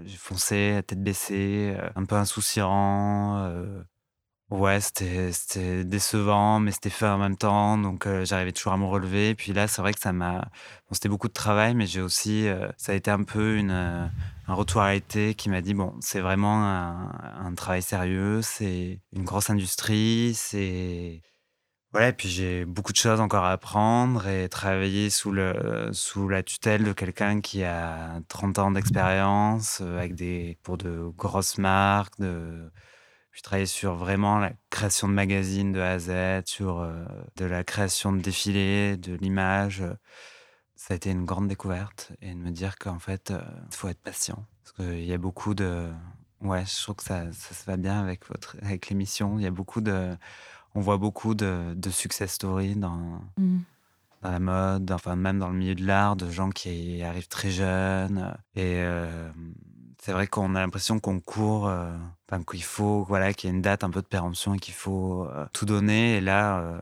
[0.04, 3.38] j'ai foncé, tête baissée, euh, un peu insouciant.
[4.60, 8.86] Ouais, c'était, décevant, mais c'était fait en même temps, donc euh, j'arrivais toujours à me
[8.86, 9.36] relever.
[9.36, 12.48] Puis là, c'est vrai que ça m'a, bon, c'était beaucoup de travail, mais j'ai aussi,
[12.48, 14.06] euh, ça a été un peu une, euh,
[14.48, 17.12] un retour à réalité qui m'a dit bon, c'est vraiment un,
[17.46, 21.22] un travail sérieux, c'est une grosse industrie, c'est
[21.92, 26.28] voilà, et puis j'ai beaucoup de choses encore à apprendre et travailler sous, le, sous
[26.28, 32.20] la tutelle de quelqu'un qui a 30 ans d'expérience avec des, pour de grosses marques.
[32.20, 32.72] De,
[33.34, 37.04] puis travailler sur vraiment la création de magazines de A à Z, sur euh,
[37.36, 39.82] de la création de défilés, de l'image.
[39.82, 39.94] euh,
[40.76, 43.42] Ça a été une grande découverte et de me dire qu'en fait, euh,
[43.72, 44.46] il faut être patient.
[44.64, 45.90] Parce qu'il y a beaucoup de.
[46.42, 49.40] Ouais, je trouve que ça, ça se va bien avec, votre, avec l'émission.
[49.40, 50.16] Il y a beaucoup de
[50.76, 53.60] on voit beaucoup de, de success stories dans, Mm.
[54.24, 57.50] dans la mode, enfin même dans le milieu de l'art, de gens qui arrivent très
[57.52, 58.36] jeunes.
[58.56, 59.32] Et euh,
[60.04, 61.90] c'est vrai qu'on a l'impression qu'on court, euh,
[62.52, 65.24] qu'il faut, voilà, qu'il y a une date un peu de péremption et qu'il faut
[65.24, 66.18] euh, tout donner.
[66.18, 66.78] Et là, euh,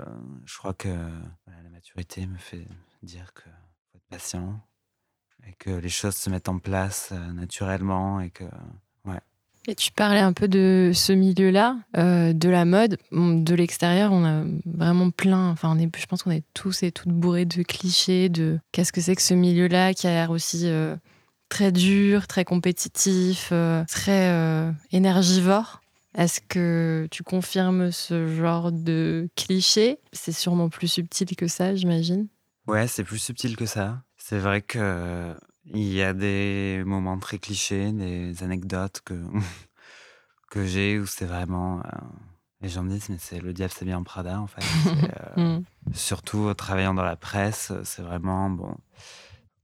[0.45, 2.65] je crois que la maturité me fait
[3.03, 3.51] dire qu'il
[3.91, 4.59] faut être patient
[5.47, 8.43] et que les choses se mettent en place naturellement et que
[9.67, 12.97] Et tu parlais un peu de ce milieu-là, de la mode.
[13.11, 15.51] De l'extérieur, on a vraiment plein.
[15.51, 19.15] Enfin, je pense qu'on est tous et toutes bourrés de clichés, de qu'est-ce que c'est
[19.15, 20.67] que ce milieu-là qui a l'air aussi
[21.51, 25.81] très dur, très compétitif, euh, très euh, énergivore.
[26.15, 29.99] Est-ce que tu confirmes ce genre de cliché?
[30.13, 32.27] C'est sûrement plus subtil que ça, j'imagine.
[32.67, 34.01] Ouais, c'est plus subtil que ça.
[34.17, 35.35] C'est vrai que
[35.65, 39.13] il y a des moments très clichés, des anecdotes que
[40.51, 41.89] que j'ai où c'est vraiment euh,
[42.61, 44.61] les gens me disent mais c'est le diable c'est bien en Prada en fait.
[45.37, 45.63] Euh, Mm.
[45.93, 48.75] surtout euh, travaillant dans la presse, euh, c'est vraiment bon.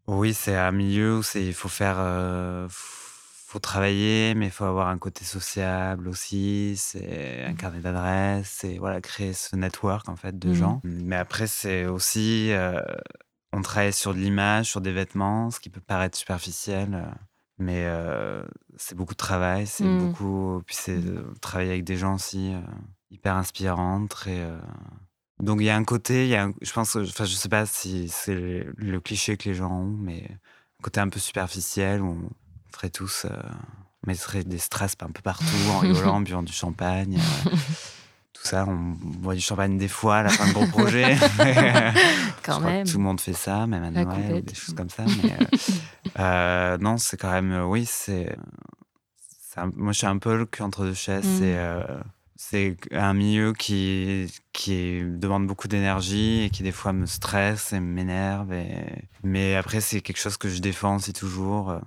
[0.08, 4.64] Oui, c'est un milieu où c'est il faut faire euh, faut travailler, mais il faut
[4.66, 6.76] avoir un côté sociable aussi.
[6.78, 10.54] C'est un carnet d'adresses, c'est voilà créer ce network en fait de Mhm.
[10.54, 10.82] gens.
[10.84, 12.82] Mais après c'est aussi euh,
[13.54, 16.94] on travaille sur de l'image, sur des vêtements, ce qui peut paraître superficiel.
[16.94, 17.12] euh,
[17.60, 18.44] Mais euh,
[18.78, 19.98] c'est beaucoup de travail, c'est Mm.
[20.00, 20.62] beaucoup.
[20.66, 22.62] Puis c'est euh, travailler avec des gens aussi euh,
[23.12, 24.40] hyper inspirants, très.
[24.42, 24.58] euh,
[25.40, 27.36] Donc il y a un côté, il y a un- je pense, que- enfin je
[27.36, 31.10] sais pas si c'est le, le cliché que les gens ont, mais un côté un
[31.10, 32.30] peu superficiel où on
[32.76, 33.30] ferait tous, euh,
[34.04, 37.20] on mettrait des strass un peu partout en rigolant, en buvant du champagne.
[37.20, 37.50] euh,
[38.34, 41.16] tout ça, on boit du champagne des fois à la fin de gros projets.
[42.44, 42.88] Quand Je crois que même.
[42.88, 45.04] tout le monde fait ça, même à Noël, des choses comme ça.
[45.24, 45.46] Mais euh,
[46.20, 48.36] euh, non, c'est quand même, euh, oui, c'est.
[49.76, 51.42] Moi, je suis un peu le cul entre deux chaises.
[51.42, 52.04] Mm.
[52.38, 57.80] C'est un milieu qui, qui demande beaucoup d'énergie et qui des fois me stresse et
[57.80, 58.54] m'énerve.
[58.54, 59.10] Et...
[59.24, 61.72] Mais après, c'est quelque chose que je défends aussi toujours.
[61.72, 61.80] Euh,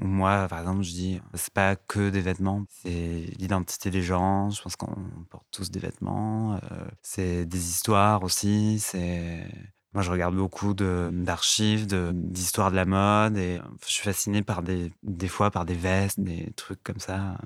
[0.00, 4.50] Moi, par exemple, je dis, c'est pas que des vêtements, c'est l'identité des gens.
[4.50, 4.96] Je pense qu'on
[5.30, 6.54] porte tous des vêtements.
[6.56, 6.58] euh,
[7.02, 8.78] c'est des histoires aussi.
[8.80, 9.46] C'est
[9.92, 14.42] moi, je regarde beaucoup de- d'archives, de- d'histoires de, la mode et je suis fasciné
[14.42, 17.36] par des, des fois par des vestes, des trucs comme ça.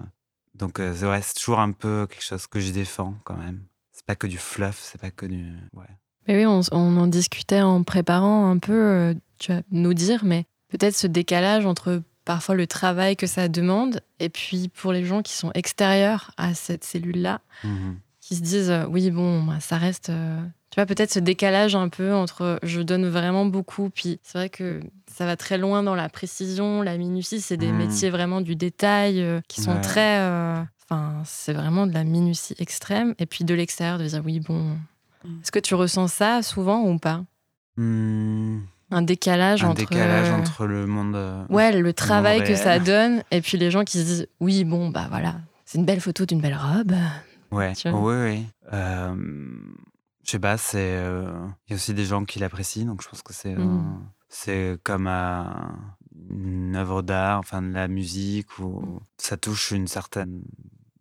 [0.54, 3.60] Donc, euh, c'est- ouais, c'est toujours un peu quelque chose que je défends quand même.
[3.92, 5.52] C'est pas que du fluff, c'est pas que du.
[5.74, 5.84] Ouais.
[6.28, 10.24] Mais oui, on, on en discutait en préparant un peu, euh, tu vas nous dire,
[10.24, 15.04] mais peut-être ce décalage entre parfois le travail que ça demande et puis pour les
[15.04, 17.98] gens qui sont extérieurs à cette cellule-là, Mhm.
[18.20, 20.10] qui se disent euh, oui, bon, bah, ça reste.
[20.74, 24.38] Euh, Tu vois, peut-être ce décalage un peu entre je donne vraiment beaucoup, puis c'est
[24.38, 24.80] vrai que
[25.12, 27.76] ça va très loin dans la précision, la minutie, c'est des Mm.
[27.76, 29.80] métiers vraiment du détail euh, qui sont Ouais.
[29.80, 30.18] très.
[30.20, 33.14] euh, Enfin, c'est vraiment de la minutie extrême.
[33.18, 34.76] Et puis de l'extérieur, de dire oui, bon.
[35.24, 35.40] Mm.
[35.42, 37.24] Est-ce que tu ressens ça souvent ou pas?
[37.78, 38.58] Hmm,
[38.90, 39.80] Un décalage un entre.
[39.80, 41.16] décalage euh, entre le monde.
[41.16, 42.56] euh, Ouais, le travail que réel.
[42.58, 45.86] ça donne, et puis les gens qui se disent oui, bon, bah voilà, c'est une
[45.86, 46.92] belle photo d'une belle robe.
[47.50, 47.98] Ouais, Tu vois?
[48.00, 48.46] oui, oui.
[48.72, 49.14] Euh,
[50.24, 50.78] je sais pas, c'est.
[50.96, 51.32] euh,
[51.66, 53.54] Il y a aussi des gens qui l'apprécient, donc je pense que c'est.
[53.54, 54.10] euh, Mm.
[54.28, 55.44] c'est comme euh,
[56.30, 60.42] une œuvre d'art, enfin de la musique, où ça touche une certaine.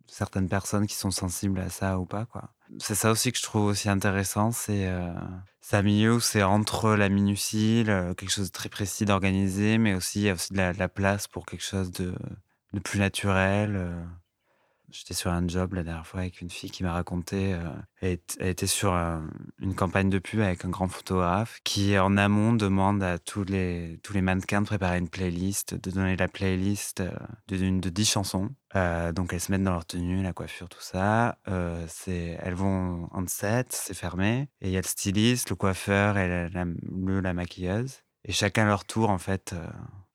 [0.06, 2.50] certaines personnes qui sont sensibles à ça ou pas, quoi.
[2.78, 4.86] C'est ça aussi que je trouve aussi intéressant, c'est.
[4.88, 5.12] euh,
[5.60, 9.78] c'est un milieu où c'est entre la minutie, le- quelque chose de très précis, d'organisé,
[9.78, 12.14] mais aussi il y a aussi de la, de la place pour quelque chose de,
[12.74, 13.76] de plus naturel.
[14.94, 14.98] Euh.
[14.98, 17.68] J'étais sur un job la dernière fois avec une fille qui m'a raconté, euh,
[18.00, 19.28] elle, était sur un-
[19.60, 23.98] une campagne de pub avec un grand photographe qui, en amont, demande à tous les,
[24.02, 27.10] tous les mannequins de préparer une playlist, de donner la playlist euh,
[27.48, 28.50] de, d'une- de 10 chansons.
[28.76, 31.38] Euh, donc elles se mettent dans leur tenue, la coiffure, tout ça.
[31.48, 34.48] Euh, elles vont en set, c'est fermé.
[34.60, 38.02] Et il y a le styliste, le coiffeur et la, le, la maquilleuse.
[38.24, 39.66] et chacun leur tour, en fait, euh,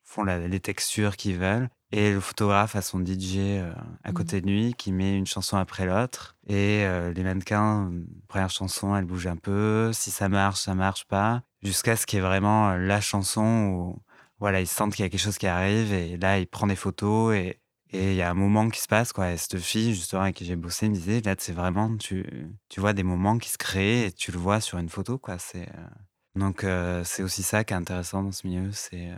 [0.04, 1.70] font les textures qu'ils veulent.
[1.92, 3.74] Et le photographe a son DJ euh,
[4.04, 6.36] à côté de lui qui met une chanson après l'autre.
[6.48, 9.92] Et euh, les mannequins, euh, première chanson, elle bouge un peu.
[9.92, 11.42] Si ça marche, ça marche pas.
[11.64, 14.02] Jusqu'à ce qu'il y ait vraiment la chanson où
[14.40, 15.92] voilà, ils sentent qu'il y a quelque chose qui arrive.
[15.92, 17.60] Et là, il prend des photos et
[17.92, 19.14] et il y a un moment qui se passe.
[19.14, 19.32] Quoi.
[19.32, 22.24] Et cette fille, justement, avec qui j'ai bossé, me disait là, c'est vraiment, tu,
[22.70, 25.18] tu vois des moments qui se créent et tu le vois sur une photo.
[25.18, 25.40] Quoi.
[25.40, 25.88] C'est, euh,
[26.36, 26.64] Donc,
[27.04, 28.72] c'est aussi ça qui est intéressant dans ce milieu.
[28.74, 29.10] C'est.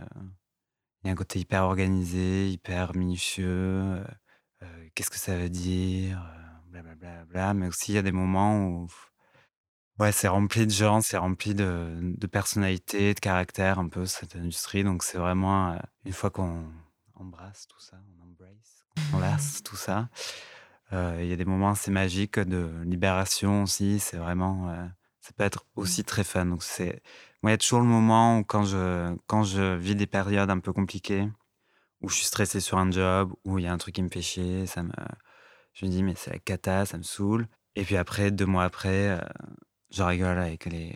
[1.02, 3.46] Il y a un côté hyper organisé, hyper minutieux.
[3.48, 4.04] euh,
[4.62, 7.24] euh, Qu'est-ce que ça veut dire euh, Blablabla.
[7.26, 7.54] bla.
[7.54, 8.88] Mais aussi, il y a des moments où
[9.98, 14.36] ouais, c'est rempli de gens, c'est rempli de, de personnalités, de caractères, un peu cette
[14.36, 14.84] industrie.
[14.84, 16.64] Donc, c'est vraiment, une fois qu'on
[17.14, 18.84] embrasse tout ça, on embrace,
[19.14, 20.08] on lasse tout ça,
[20.92, 23.98] euh, il y a des moments assez magiques de libération aussi.
[24.00, 24.70] C'est vraiment.
[24.70, 24.86] euh,
[25.20, 26.46] ça peut être aussi très fun.
[26.46, 27.02] Donc, c'est.
[27.42, 30.50] Moi, il y a toujours le moment où, quand je, quand je vis des périodes
[30.50, 31.28] un peu compliquées,
[32.00, 34.08] où je suis stressé sur un job, où il y a un truc qui me
[34.08, 34.92] fait chier, ça me,
[35.74, 37.48] je me dis, mais c'est la cata, ça me saoule.
[37.74, 39.18] Et puis après, deux mois après, euh,
[39.90, 40.94] je rigole avec les,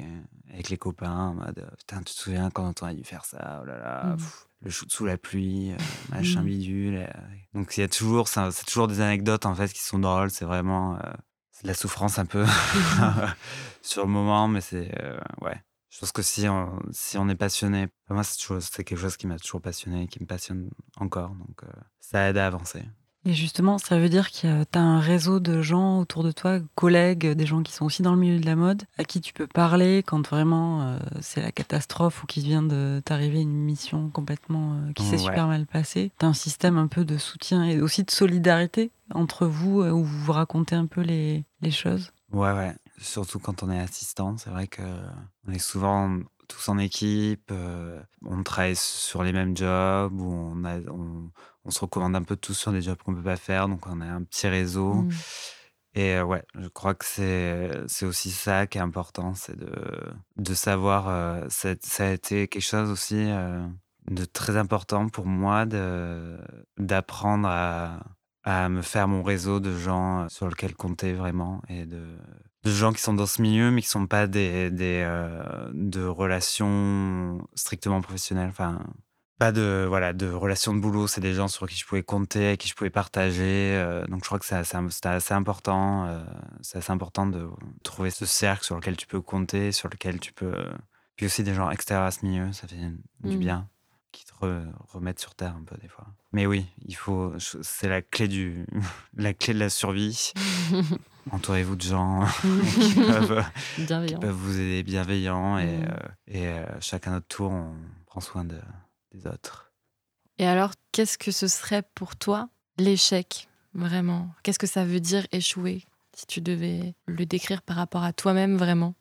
[0.53, 3.25] avec les copains en mode, euh, putain, tu te souviens quand on a dû faire
[3.25, 5.77] ça, oh là là, pff, le shoot sous la pluie, euh,
[6.11, 6.47] machin Mhm.
[6.47, 6.97] bidule.
[6.97, 7.07] euh.
[7.55, 10.45] Donc il y a toujours, c'est toujours des anecdotes en fait qui sont drôles, c'est
[10.45, 10.95] vraiment,
[11.63, 12.45] de la souffrance un peu
[13.83, 14.91] sur le moment, mais c'est,
[15.41, 15.61] ouais.
[15.97, 19.39] Je pense que si on, si on est passionné, moi c'est quelque chose qui m'a
[19.39, 20.69] toujours passionné, qui me passionne
[21.01, 21.69] encore, donc euh,
[22.01, 22.83] ça aide à avancer.
[23.25, 26.59] Et justement, ça veut dire que tu as un réseau de gens autour de toi,
[26.75, 29.33] collègues, des gens qui sont aussi dans le milieu de la mode, à qui tu
[29.33, 34.11] peux parler quand vraiment euh, c'est la catastrophe ou qu'il vient de t'arriver une mission
[34.11, 35.23] complètement euh, qui s'est Ouais.
[35.23, 36.13] super mal passée.
[36.21, 39.91] Tu as un système un peu de soutien et aussi de solidarité entre vous euh,
[39.93, 42.13] où vous vous racontez un peu les, les choses.
[42.33, 42.75] Ouais, ouais.
[42.99, 44.83] Surtout quand on est assistant, c'est vrai que
[45.47, 50.65] on est souvent tous en équipe, euh, on travaille sur les mêmes jobs, ou on,
[50.65, 51.31] a, on,
[51.65, 54.01] on se recommande un peu tous sur des jobs qu'on peut pas faire, donc on
[54.01, 54.95] a un petit réseau.
[54.95, 55.11] Mm.
[55.95, 59.73] Et euh, ouais, je crois que c'est aussi ça qui est important, c'est de,
[60.37, 61.09] de savoir.
[61.09, 63.67] euh, ça, ça a été quelque chose aussi euh,
[64.11, 65.65] de très important pour moi
[66.77, 68.01] d'apprendre à,
[68.45, 72.17] à me faire mon réseau de gens sur lequel compter vraiment et de,
[72.67, 76.05] de gens qui sont dans ce milieu mais qui sont pas des, des euh, de
[76.05, 78.49] relations strictement professionnelles.
[78.51, 78.81] Enfin,
[79.39, 82.47] pas de voilà de relations de boulot, c'est des gens sur qui je pouvais compter,
[82.49, 83.75] avec qui je pouvais partager.
[83.77, 84.77] euh, donc je crois que c'est assez,
[85.35, 86.07] important.
[86.07, 86.25] euh,
[86.63, 87.49] c'est assez important de
[87.83, 90.55] trouver ce cercle sur lequel tu peux compter, sur lequel tu peux.
[91.17, 93.39] Puis aussi des gens extérieurs à ce milieu, ça fait du Mm.
[93.41, 93.69] bien,
[94.13, 96.07] qui te re- remettent sur terre un peu des fois.
[96.33, 97.33] Mais oui, il faut.
[97.39, 98.67] C'est la clé du,
[99.17, 100.33] la clé de la survie.
[101.33, 104.21] Entourez-vous de gens qui peuvent qui Bienveillant.
[104.21, 105.85] peuvent vous aider bienveillants et, Mm.
[105.85, 105.97] euh,
[106.29, 107.75] et euh, chacun notre tour, on
[108.07, 108.61] prend soin de,
[109.13, 109.73] des autres.
[110.39, 114.31] Et alors, qu'est-ce que ce serait pour toi l'échec, vraiment?
[114.43, 115.83] Qu'est-ce que ça veut dire échouer
[116.15, 118.95] Si tu devais le décrire par rapport à toi-même, vraiment?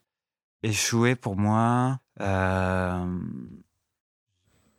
[0.62, 3.18] Échouer pour moi, euh,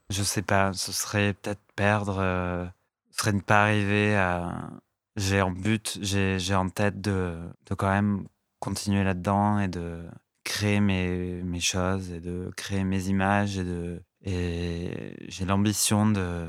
[0.09, 2.65] je sais pas, ce serait peut-être perdre, euh,
[3.11, 4.69] ce serait ne pas arriver à.
[5.17, 8.27] J'ai en but, j'ai en tête de, de quand même
[8.59, 10.05] continuer là-dedans et de
[10.43, 16.47] créer mes, mes choses et de créer mes images et de et j'ai l'ambition de,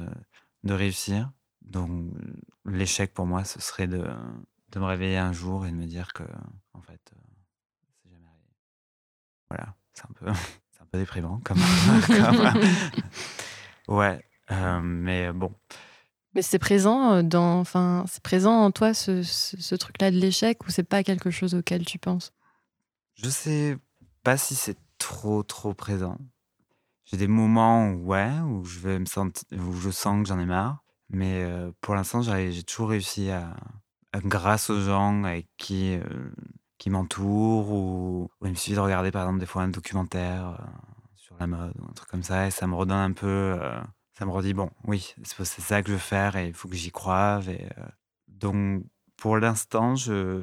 [0.64, 1.30] de réussir.
[1.62, 1.90] Donc
[2.66, 4.04] l'échec pour moi, ce serait de,
[4.72, 6.24] de me réveiller un jour et de me dire que
[6.74, 7.20] en fait, euh,
[8.02, 8.54] c'est jamais arrivé.
[9.50, 10.26] Voilà, c'est un peu,
[10.72, 11.58] c'est un peu déprimant comme.
[12.06, 12.60] comme-
[13.96, 15.52] ouais, euh, mais bon,
[16.34, 20.64] Mais c'est présent euh, dans, enfin, c'est présent en toi ce, ce- truc-là de l'échec
[20.66, 22.32] ou c'est pas quelque chose auquel tu penses?
[23.14, 23.76] Je sais
[24.22, 26.18] pas si c'est trop trop présent.
[27.06, 30.38] J'ai des moments où, ouais, où je vais me sentir, où je sens que j'en
[30.38, 33.56] ai marre, mais euh, pour l'instant, j'ai toujours réussi à,
[34.24, 36.30] grâce aux gens avec qui euh,
[36.76, 40.60] qui m'entourent ou, il me suffit de regarder par exemple des fois un documentaire
[41.16, 43.58] sur la mode ou un truc comme ça et ça me redonne un peu,
[44.18, 46.74] ça me redit bon, oui, c'est ça que je veux faire et il faut que
[46.74, 47.86] j'y croive et euh,
[48.26, 48.82] donc
[49.16, 50.42] pour l'instant, je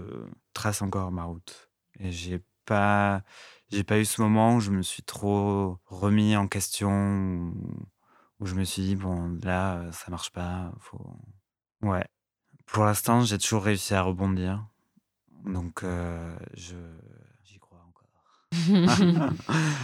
[0.53, 3.21] trace encore ma route et j'ai pas
[3.69, 7.53] j'ai pas eu ce moment où je me suis trop remis en question,
[8.39, 11.17] où, je me suis dit, bon, là, ça marche pas, faut...
[11.81, 12.05] Ouais.
[12.67, 14.65] Pour l'instant, j'ai toujours réussi à rebondir.
[15.45, 16.75] Donc, euh, je...
[17.43, 18.13] j'y crois encore.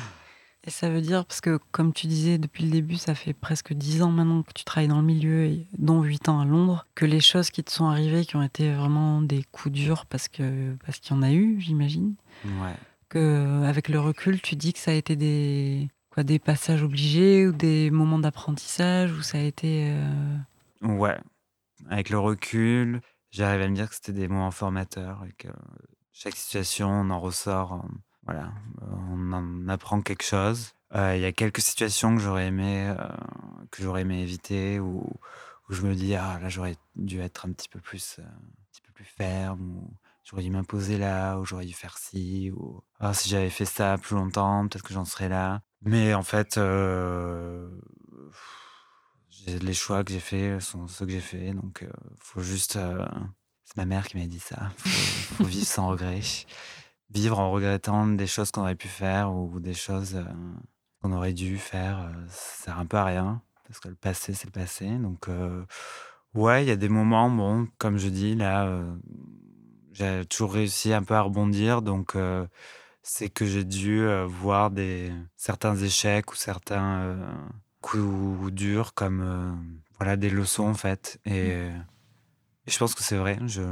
[0.64, 3.74] Et ça veut dire, parce que comme tu disais depuis le début, ça fait presque
[3.74, 6.86] dix ans maintenant que tu travailles dans le milieu, et dont huit ans à Londres,
[6.94, 10.28] que les choses qui te sont arrivées, qui ont été vraiment des coups durs, parce
[10.28, 12.14] que parce qu'il y en a eu, j'imagine,
[12.46, 12.76] Ouais.
[13.10, 17.48] que avec le recul, tu dis que ça a été des, quoi, des passages obligés
[17.48, 19.90] ou des moments d'apprentissage où ça a été.
[19.92, 20.38] euh,
[20.84, 21.18] Ouais,
[21.90, 25.48] avec le recul, j'arrive à me dire que c'était des moments formateurs et que
[26.12, 27.88] chaque situation, on en ressort, euh,
[28.24, 30.74] voilà, euh, on en apprend quelque chose.
[30.96, 33.08] Euh, Il y a quelques situations que j'aurais aimé, euh,
[33.72, 35.20] que j'aurais aimé éviter ou
[35.70, 38.82] où je me dis ah là j'aurais dû être un petit peu plus, un petit
[38.82, 43.14] peu plus ferme ou j'aurais dû m'imposer là ou j'aurais dû faire ci ou ah
[43.14, 45.62] si j'avais fait ça plus longtemps peut-être que j'en serais là.
[45.84, 46.58] Mais en fait,
[49.48, 52.74] les choix que j'ai faits sont ceux que j'ai faits, donc euh, faut juste.
[53.66, 54.72] c'est ma mère qui m'a dit ça.
[54.78, 54.90] Faut,
[55.36, 56.20] faut vivre sans regret,
[57.14, 60.24] vivre en regrettant des choses qu'on aurait pu faire ou des choses euh,
[61.02, 62.00] qu'on aurait dû faire.
[62.00, 64.88] euh, ça sert un peu à rien parce que le passé c'est le passé.
[64.98, 65.64] Donc euh,
[66.34, 68.94] ouais, il y a des moments, bon, comme je dis là, euh,
[69.94, 72.16] j'ai toujours réussi un peu à rebondir, donc.
[73.04, 77.18] c'est que j'ai dû voir des certains échecs ou certains
[77.82, 79.58] coups durs comme
[79.98, 81.72] voilà des leçons en fait et, et
[82.68, 83.40] je pense que c'est vrai.
[83.48, 83.64] Je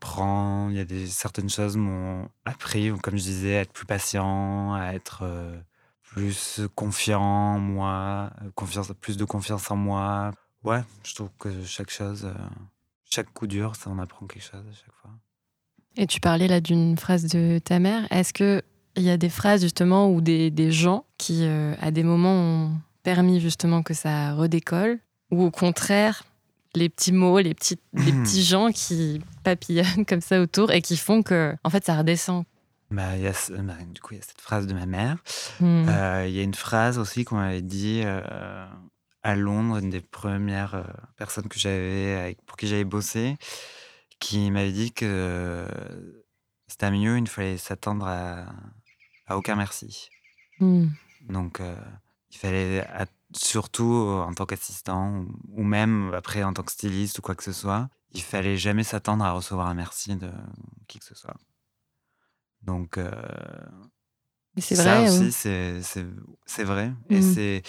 [0.00, 3.86] prends il y a des certaines choses m'ont appris comme je disais à être plus
[3.86, 5.58] patient à être euh,
[6.02, 10.32] plus confiant en moi euh, plus de confiance en moi.
[10.62, 12.34] Ouais je trouve que chaque chose euh,
[13.10, 15.10] chaque coup dur ça en apprend quelque chose à chaque fois.
[15.96, 18.10] Et tu parlais là d'une phrase de ta mère.
[18.12, 18.62] Est-ce que
[18.96, 22.72] il y a des phrases justement ou des, des gens qui, à des moments, ont
[23.02, 25.00] permis justement que ça redécolle?
[25.30, 26.22] Ou au contraire,
[26.76, 30.96] les petits mots, les petits, les petits gens qui papillonnent comme ça autour et qui
[30.96, 32.44] font que, en fait, ça redescend
[32.90, 35.16] bah, y a ce- bah, du coup il y a cette phrase de ma mère
[35.60, 35.86] Hmm.
[35.88, 38.66] Euh, Il y a une phrase aussi qu'on m'avait dit euh,
[39.22, 40.82] à Londres, une des premières euh,
[41.16, 43.36] personnes que j'avais avec- pour qui j'avais bossé,
[44.20, 45.66] qui m'avait dit que euh,
[46.68, 48.46] c'était mieux, il ne fallait s'attendre à,
[49.26, 50.08] à aucun merci.
[50.60, 50.86] Hmm.
[51.28, 51.74] Donc euh,
[52.30, 57.22] il fallait à- surtout en tant qu'assistant ou, même après en tant que styliste ou
[57.22, 60.30] quoi que ce soit, il fallait jamais s'attendre à recevoir un merci de
[60.88, 61.36] qui que ce soit.
[62.62, 63.10] Donc euh,
[64.56, 65.04] Mais c'est ça vrai.
[65.04, 65.30] aussi, ouais.
[66.46, 66.92] c'est vrai.
[67.10, 67.22] Et Mhm.
[67.22, 67.62] c'est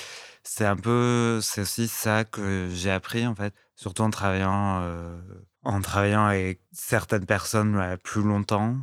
[0.43, 5.19] c'est un peu, c'est aussi ça que j'ai appris en fait, surtout en travaillant euh,
[5.63, 8.78] en travaillant avec certaines personnes plus longtemps.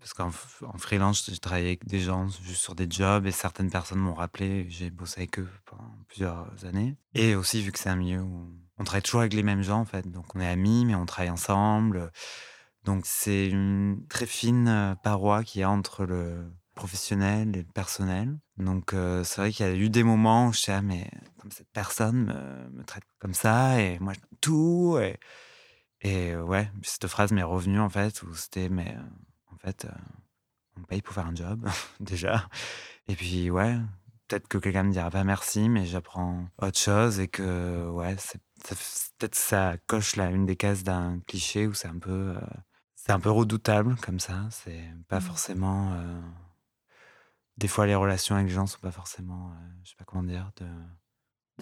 [0.00, 0.30] Parce qu'en
[0.78, 4.66] freelance, j'ai travaillé avec des gens juste sur des jobs et certaines personnes m'ont rappelé.
[4.68, 6.96] J'ai bossé avec eux pendant plusieurs années.
[7.14, 9.80] Et aussi, vu que c'est un milieu où on travaille toujours avec les mêmes gens
[9.80, 10.08] en fait.
[10.10, 12.12] Donc on est amis, mais on travaille ensemble.
[12.84, 18.38] Donc c'est une très fine euh, paroi qui est entre le professionnel et le personnel.
[18.56, 21.10] Donc euh, c'est vrai qu'il y a eu des moments où je sais, ah, mais
[21.38, 24.96] comme cette personne me, traite comme ça et moi je tout.
[25.00, 25.18] Et,
[26.00, 29.02] et ouais, cette phrase m'est revenue en fait, où c'était, mais euh,
[29.58, 29.90] fait, euh,
[30.78, 31.66] on paye pour faire un job
[32.00, 32.48] déjà.
[33.08, 33.76] Et puis ouais,
[34.28, 38.16] peut-être que quelqu'un me dira pas merci, mais j'apprends autre chose et que ouais,
[39.18, 42.40] peut-être ça coche là une des cases d'un cliché où c'est un peu euh,
[42.94, 44.46] c'est un peu redoutable comme ça.
[44.50, 45.22] C'est pas Mhm.
[45.22, 45.92] forcément.
[45.94, 46.20] euh,
[47.56, 50.22] des fois, les relations avec les gens sont pas forcément, euh, je sais pas comment
[50.22, 50.66] dire, de...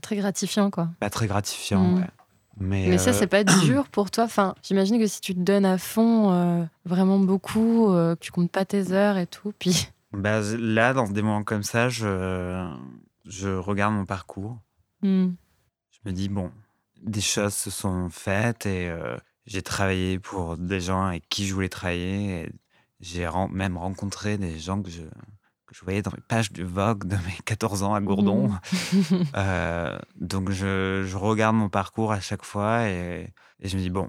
[0.03, 0.91] Très gratifiant, quoi.
[1.01, 1.83] pas très gratifiants.
[1.83, 2.01] Mhm.
[2.03, 2.11] ouais.
[2.59, 4.25] Mais, Mais ça, euh, c'est pas dur pour toi.
[4.25, 8.33] Enfin, j'imagine que si tu te donnes à fond, euh, vraiment beaucoup, euh, que tu
[8.33, 9.89] comptes pas tes heures et tout, puis.
[10.13, 12.67] bah, là, dans des moments comme ça, je,
[13.25, 14.59] je regarde mon parcours.
[15.03, 15.33] Hmm.
[15.91, 16.51] Je me dis, bon,
[17.03, 19.17] des choses se sont faites et euh,
[19.47, 22.51] j'ai travaillé pour des gens avec qui je voulais travailler.
[23.01, 25.03] J'ai ren- même rencontré des gens que je,
[25.67, 28.51] que je voyais dans les pages du Vogue de mes 14 ans à Gourdon.
[29.37, 33.91] Euh, donc je, je regarde mon parcours à chaque fois et, et je me dis,
[33.91, 34.09] bon,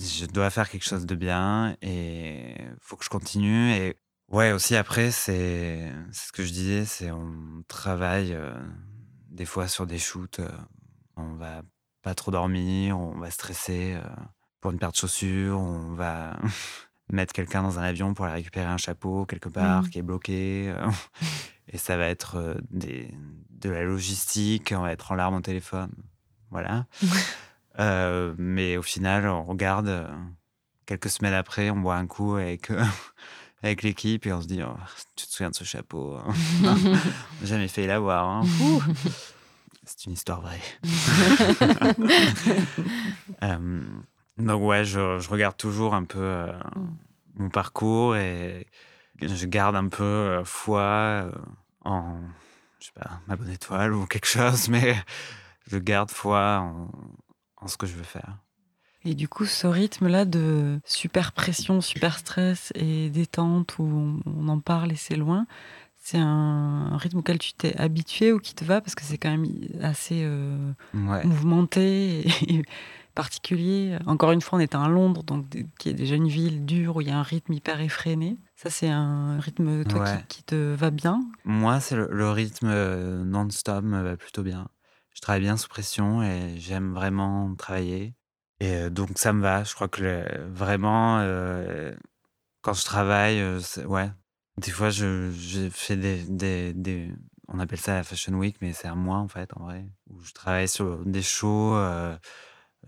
[0.00, 3.72] je dois faire quelque chose de bien et faut que je continue.
[3.72, 3.96] Et
[4.28, 8.52] ouais, aussi après, c'est c'est ce que je disais, c'est on travaille euh,
[9.28, 10.50] des fois sur des shoots, euh,
[11.16, 11.62] on va
[12.02, 14.02] pas trop dormir, on va stresser euh,
[14.60, 16.36] pour une paire de chaussures, on va
[17.12, 19.90] mettre quelqu'un dans un avion pour aller récupérer un chapeau quelque part Mhm.
[19.90, 20.72] qui est bloqué.
[20.74, 20.86] euh,
[21.72, 23.10] et ça va être euh, des,
[23.50, 25.90] de la logistique, on va être en larmes au téléphone.
[26.50, 26.86] Voilà.
[27.78, 30.06] Euh, mais au final, on regarde
[30.86, 32.84] quelques semaines après, on boit un coup avec, euh,
[33.62, 34.74] avec l'équipe et on se dit Oh,
[35.16, 36.98] Tu te souviens de ce chapeau hein On n'a
[37.44, 38.28] Jamais fait l'avoir.
[38.28, 38.42] Hein.
[39.86, 40.60] C'est une histoire vraie.
[43.42, 43.82] Euh,
[44.36, 46.52] donc, ouais, je, je regarde toujours un peu euh,
[47.34, 48.66] mon parcours et
[49.20, 51.32] je garde un peu euh, foi euh,
[51.84, 52.18] en,
[52.80, 54.96] je sais pas, ma bonne étoile ou quelque chose, mais
[55.66, 56.90] je garde foi en,
[57.56, 58.36] en ce que je veux faire.
[59.04, 64.48] Et du coup, ce rythme-là de super pression, super stress et détente où on, on
[64.48, 65.46] en parle et c'est loin,
[66.02, 68.80] C'est un rythme auquel tu t'es habitué ou qui te va?
[68.82, 69.46] Parce que c'est quand même
[69.82, 71.24] assez euh, Ouais.
[71.24, 72.62] mouvementé et
[73.24, 73.98] particulier.
[74.06, 75.44] Encore une fois, on est à Londres, donc
[75.78, 78.38] qui est déjà une ville dure où il y a un rythme hyper effréné.
[78.56, 80.24] Ça, c'est un rythme toi Ouais.
[80.28, 81.20] qui, qui te va bien?
[81.44, 84.68] Moi, c'est le, le rythme euh, non-stop me va plutôt bien.
[85.14, 88.14] Je travaille bien sous pression et j'aime vraiment travailler.
[88.60, 89.64] Et euh, donc, ça me va.
[89.64, 91.94] Je crois que le- vraiment, euh,
[92.62, 93.42] quand je travaille,
[93.86, 94.10] ouais.
[94.58, 97.12] Des fois, je, je fais des, des, des-
[97.48, 99.84] On appelle ça la Fashion Week, mais c'est un mois, en fait, en vrai.
[100.10, 101.74] Où je travaille sur des shows.
[101.74, 102.16] euh,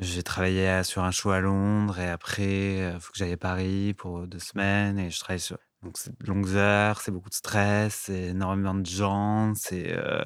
[0.03, 3.94] j'ai travaillé sur un show à Londres et après, il faut que j'aille à Paris
[3.94, 5.59] pour deux semaines et je travaille sur.
[5.82, 9.92] Donc, c'est de longues heures, c'est beaucoup de stress, c'est énormément de gens, c'est.
[9.96, 10.22] euh,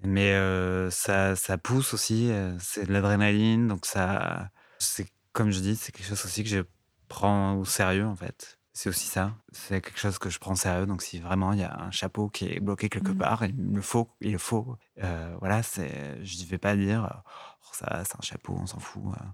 [0.00, 4.50] Mais euh, ça, ça pousse aussi, euh, c'est de l'adrénaline, donc ça.
[4.78, 6.60] C'est comme je dis, c'est quelque chose aussi que je
[7.08, 8.58] prends au sérieux en fait.
[8.76, 10.86] C'est aussi ça, c'est quelque chose que je prends sérieux.
[10.86, 13.18] Donc si vraiment il y a un chapeau qui est bloqué quelque Mhm.
[13.18, 14.76] part, il me le faut, il le faut.
[15.02, 18.80] Euh, voilà, c'est, je ne vais pas dire, oh, ça, c'est un chapeau, on s'en
[18.80, 19.04] fout.
[19.14, 19.26] euh.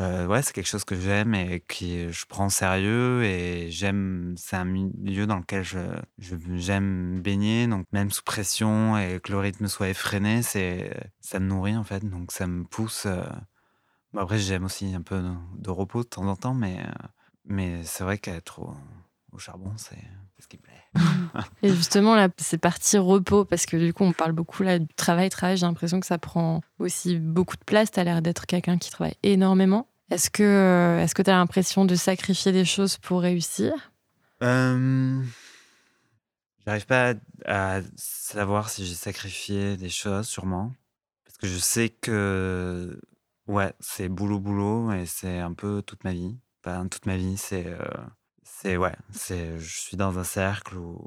[0.00, 4.34] Euh, ouais, c'est quelque chose que j'aime et que je prends sérieux et j'aime.
[4.38, 5.78] C'est un milieu dans lequel je,
[6.56, 11.46] j'aime baigner, donc même sous pression et que le rythme soit effréné, c'est ça me
[11.46, 13.06] nourrit en fait, donc ça me pousse.
[14.12, 15.22] Bon, après, j'aime aussi un peu
[15.58, 16.78] de, repos de temps en temps, mais
[17.44, 18.74] mais c'est vrai qu'être au,
[19.32, 20.02] au charbon, c'est
[20.38, 20.72] ce qui plaît.
[21.62, 24.88] Et justement, là, c'est parti repos, parce que du coup, on parle beaucoup là du
[24.94, 25.56] travail, travail.
[25.56, 27.90] J'ai l'impression que ça prend aussi beaucoup de place.
[27.90, 29.86] Tu as l'air d'être quelqu'un qui travaille énormément.
[30.10, 33.92] Est-ce que euh, est-ce que tu as l'impression de sacrifier des choses pour réussir?
[34.42, 35.22] Euh,
[36.66, 37.14] J'arrive pas
[37.44, 40.72] à, à savoir si j'ai sacrifié des choses, sûrement.
[41.24, 43.00] Parce que je sais que,
[43.46, 46.36] ouais, c'est boulot, boulot, et c'est un peu toute ma vie.
[46.64, 47.66] Enfin, toute ma vie, c'est.
[47.66, 47.78] euh,
[48.42, 49.58] c'est, ouais, c'est.
[49.58, 50.98] Je suis dans un cercle où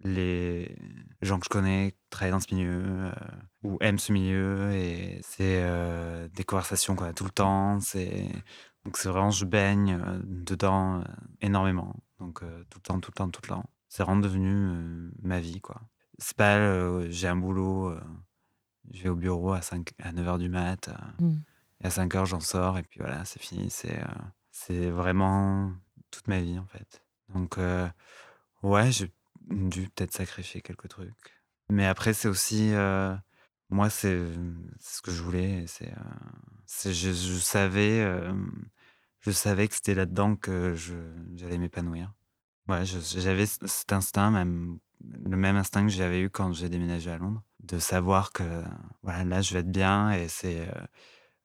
[0.00, 0.76] les
[1.22, 3.12] gens que je connais travaillent dans ce milieu, euh,
[3.62, 7.80] ou aiment ce milieu, et c'est euh, des conversations qu'on a tout le temps.
[7.80, 8.28] C'est.
[8.84, 11.02] Donc c'est vraiment, je baigne dedans
[11.40, 11.94] énormément.
[12.20, 13.64] Donc tout le temps, tout le temps, tout le temps.
[13.88, 15.80] C'est vraiment devenu ma vie, quoi.
[16.18, 17.92] C'est pas, j'ai un boulot,
[18.92, 20.92] je vais au bureau à, 5, à 9h du mat, euh,
[21.24, 21.36] Mm.
[21.86, 23.70] À 5h j'en sors, et puis voilà, c'est fini.
[23.70, 23.98] C'est,
[24.70, 25.72] euh, vraiment
[26.10, 27.02] toute ma vie, en fait.
[27.34, 27.88] Donc euh,
[28.62, 29.12] ouais, j'ai
[29.50, 31.12] dû peut-être sacrifier quelques trucs.
[31.70, 32.72] Mais après, c'est aussi...
[32.74, 33.14] euh,
[33.70, 34.16] moi, c'est
[34.78, 35.64] c'est ce que je voulais.
[35.66, 35.92] C'est,
[36.92, 38.06] je, savais,
[39.20, 40.74] je savais que c'était là-dedans que
[41.34, 42.12] j'allais m'épanouir.
[42.68, 44.78] Ouais, j'avais cet instinct, même
[45.24, 48.44] le même instinct que j'avais eu quand j'ai déménagé à Londres, de savoir que
[49.02, 50.68] voilà, là, je vais être bien et c'est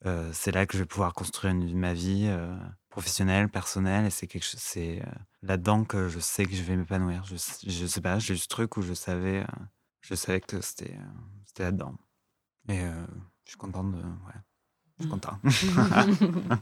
[0.05, 2.55] euh, euh, c'est là que je vais pouvoir construire une- ma vie euh,
[2.89, 4.05] professionnelle, personnelle.
[4.05, 5.11] Et c'est quelque chose, c'est euh,
[5.43, 7.23] là-dedans que je sais que je vais m'épanouir.
[7.25, 7.35] Je,
[7.69, 9.63] je sais pas, j'ai eu ce truc où je savais, euh,
[10.01, 11.03] je savais que c'était euh,
[11.45, 11.95] c'était là-dedans.
[12.69, 13.05] Et euh,
[13.45, 13.97] je suis content de.
[13.97, 14.39] Ouais,
[14.99, 15.37] je suis content.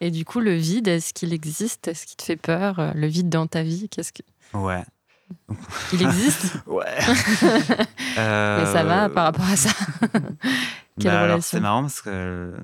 [0.00, 1.88] Et du coup, le vide, est-ce qu'il existe?
[1.88, 2.78] Est-ce qu'il te fait peur?
[2.78, 4.22] Euh, Le vide dans ta vie, qu'est-ce que...
[4.54, 4.84] ouais.
[5.92, 6.52] Il existe?
[6.66, 6.84] Ouais.
[8.16, 9.70] Mais ça va par rapport à ça
[10.98, 12.54] Quelle bah relation C'est marrant parce que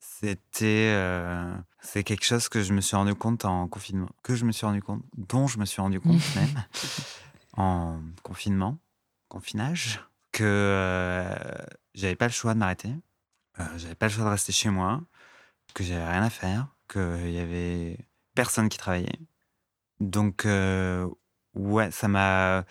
[0.00, 0.92] c'était.
[0.94, 4.08] euh, c'est quelque chose que je me suis rendu compte en confinement.
[4.22, 5.02] Que je me suis rendu compte.
[5.16, 6.64] Dont je me suis rendu compte même.
[7.56, 8.78] en confinement.
[9.28, 10.00] Confinage.
[10.32, 11.34] Que euh,
[11.94, 12.92] j'avais pas le choix de m'arrêter.
[13.58, 15.00] Euh, j'avais pas le choix de rester chez moi.
[15.74, 16.68] Que j'avais rien à faire.
[16.92, 17.96] Qu'il y avait
[18.34, 19.18] personne qui travaillait.
[20.00, 22.64] Donc, ouais, ça m'a.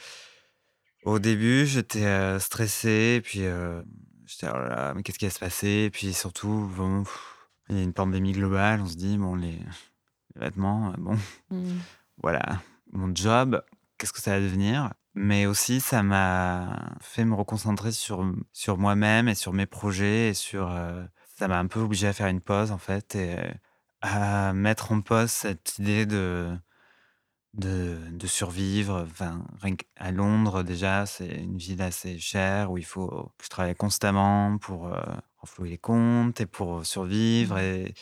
[1.03, 3.43] Au début, j'étais stressé, puis
[4.29, 5.85] j'étais oh là là, mais qu'est-ce qui va se passer?
[5.87, 9.35] Et puis surtout, bon, pff, il y a une pandémie globale, on se dit, bon,
[9.35, 9.51] les,
[10.35, 11.17] les vêtements, euh, bon,
[11.51, 11.79] Mm.
[12.23, 12.61] voilà,
[12.93, 13.63] mon job,
[13.97, 14.93] qu'est-ce que ça va devenir?
[15.15, 18.23] Mais aussi, ça m'a fait me reconcentrer sur,
[18.53, 20.69] sur moi-même et sur mes projets, et sur.
[20.71, 21.03] euh,
[21.37, 23.51] ça m'a un peu obligé à faire une pause, en fait, et euh,
[24.01, 26.55] à mettre en pause cette idée de
[27.53, 29.05] de, de survivre.
[29.09, 33.49] Enfin, rien qu'à Londres, déjà, c'est une ville assez chère où il faut que je
[33.49, 35.01] travaille constamment pour euh,
[35.37, 37.57] renflouer les comptes et pour survivre.
[37.59, 37.93] Et,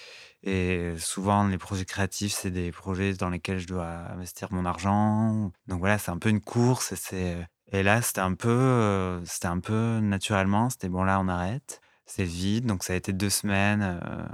[0.43, 5.51] et souvent, les projets créatifs, c'est des projets dans lesquels je dois investir mon argent.
[5.67, 6.91] Donc voilà, c'est un peu une course.
[6.91, 10.69] Et, c'est- et là, c'était un peu, euh, c'était un peu naturellement.
[10.69, 11.81] C'était bon, là, on arrête.
[12.05, 12.65] C'est vide.
[12.65, 13.81] Donc ça a été deux semaines.
[14.03, 14.25] euh,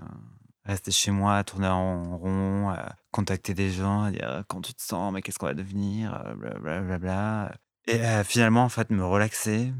[0.65, 4.81] rester chez moi, à tourner en rond, à contacter des gens, dire quand tu te
[4.81, 7.53] sens, mais qu'est-ce qu'on va devenir, euh, blablabla.
[7.87, 9.73] Et euh, finalement, en fait, me relaxer,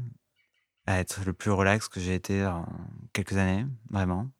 [0.86, 2.66] à être le plus relax que j'ai été en
[3.12, 4.30] quelques années, vraiment.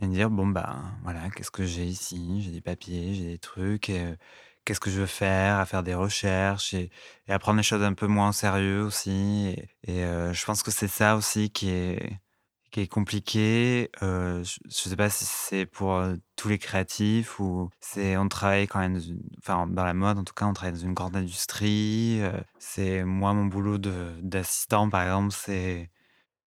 [0.00, 2.42] Et me dire, bon, bah, voilà, qu'est-ce que j'ai ici?
[2.42, 3.90] J'ai des papiers, j'ai des trucs.
[3.90, 4.16] euh,
[4.64, 6.90] qu'est-ce que je veux faire, à faire des recherches et,
[7.28, 9.56] à prendre les choses un peu moins au sérieux aussi.
[9.84, 12.18] Et, euh, je pense que c'est ça aussi qui est,
[12.74, 13.90] qui est compliqué.
[14.02, 18.28] Euh, je ne sais pas si c'est pour euh, tous les créatifs ou c'est on
[18.28, 20.94] travaille quand même dans, enfin, dans la mode en tout cas on travaille dans une
[20.94, 22.18] grande industrie.
[22.20, 25.88] euh, c'est moi mon boulot d'assistant par exemple c'est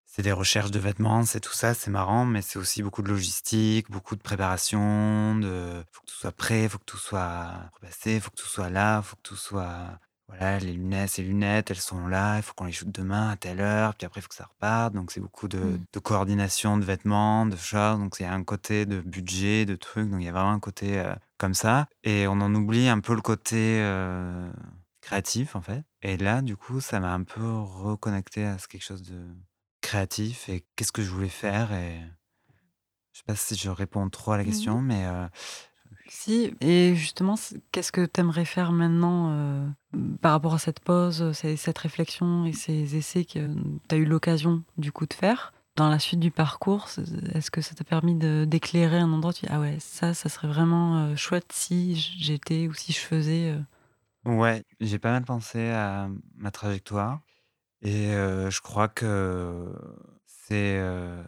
[0.04, 3.08] c'est des recherches de vêtements, c'est tout ça, c'est marrant, mais c'est aussi beaucoup de
[3.08, 8.18] logistique, beaucoup de préparation, de faut que tout soit prêt, faut que tout soit repassé,
[8.20, 9.98] faut que tout soit là, faut que tout soit
[10.28, 13.36] voilà, les lunettes, ces lunettes, elles sont là, il faut qu'on les shoote demain à
[13.36, 15.84] telle heure, puis après il faut que ça reparte, donc c'est beaucoup de, Mm.
[15.92, 19.76] de coordination de vêtements, de choses, donc il y a un côté de budget, de
[19.76, 22.88] trucs, donc il y a vraiment un côté euh, comme ça, et on en oublie
[22.88, 24.50] un peu le côté euh,
[25.00, 25.84] créatif en fait.
[26.02, 29.28] Et là, du coup, ça m'a un peu reconnecté à quelque chose de
[29.80, 32.00] créatif et qu'est-ce que je voulais faire et
[33.12, 34.44] je sais pas si je réponds trop à la Mhm.
[34.44, 35.26] question, mais euh,
[36.08, 37.34] Si, et justement,
[37.72, 39.68] qu'est-ce que tu aimerais faire maintenant euh,
[40.20, 43.48] par rapport à cette pause, ces- cette réflexion et ces essais que
[43.88, 46.88] tu as eu l'occasion du coup de faire Dans la suite du parcours,
[47.34, 48.14] est-ce que ça t'a permis
[48.46, 52.68] d'éclairer un endroit tu dis, ah ouais, ça, ça serait vraiment euh, chouette si j'étais
[52.68, 53.50] ou si je faisais
[54.26, 57.20] euh, ouais, j'ai pas mal pensé à ma trajectoire
[57.82, 59.72] et euh, je crois que
[60.26, 61.22] c'est euh,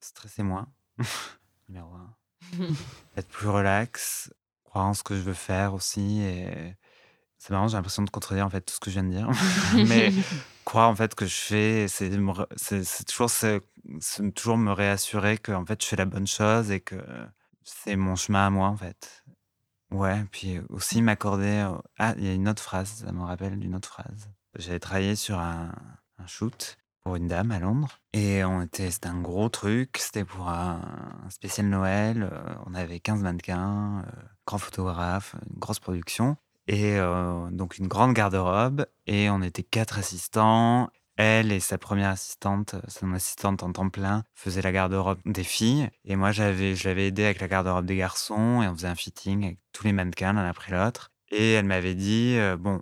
[0.00, 0.68] stresser moins,
[1.68, 2.14] numéro un,
[3.16, 4.32] être plus relax,
[4.64, 6.76] croire en ce que je veux faire aussi et
[7.38, 9.28] c'est marrant, j'ai l'impression de contredire en fait tout ce que je viens de dire,
[9.88, 10.12] mais
[10.64, 12.10] croire en fait que je fais, c'est
[13.06, 13.62] toujours, c'est
[14.34, 16.96] toujours me réassurer que en fait je fais la bonne chose et que
[17.64, 19.24] c'est mon chemin à moi en fait.
[19.90, 21.66] Ouais, puis aussi m'accorder.
[21.68, 24.30] au- Ah, il y a une autre phrase, ça me rappelle d'une autre phrase.
[24.56, 25.72] J'avais travaillé sur un,
[26.18, 29.96] un shoot pour une dame à Londres et on était, c'était un gros truc.
[29.98, 30.80] C'était pour un,
[31.28, 32.28] spécial Noël.
[32.30, 36.36] euh, On avait 15 mannequins, euh, grand photographe, une grosse production
[36.66, 38.86] et euh, donc une grande garde-robe.
[39.06, 40.90] Et on était quatre assistants.
[41.16, 45.90] Elle et sa première assistante, son assistante en temps plein, faisaient la garde-robe des filles.
[46.04, 48.62] Et moi, j'avais, je l'avais aidé avec la garde-robe des garçons.
[48.62, 51.12] Et on faisait un fitting avec tous les mannequins l'un après l'autre.
[51.30, 52.80] Et elle m'avait dit, bon,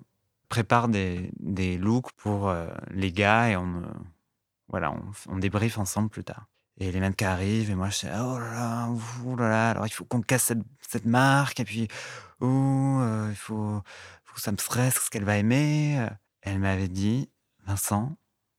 [0.49, 3.87] prépare des, des looks pour euh, les gars et on, me-
[4.69, 6.47] voilà, on, on débrief ensemble plus tard.
[6.81, 8.89] Et les mannequins arrivent et moi je suis oh là là,
[9.37, 11.89] là là, alors il faut qu'on casse cette, cette marque et puis
[12.43, 13.83] euh, il faut,
[14.25, 16.07] faut que ça me stresse, ce qu'elle va aimer.
[16.43, 17.29] Elle m'avait dit,
[17.67, 18.17] Vincent,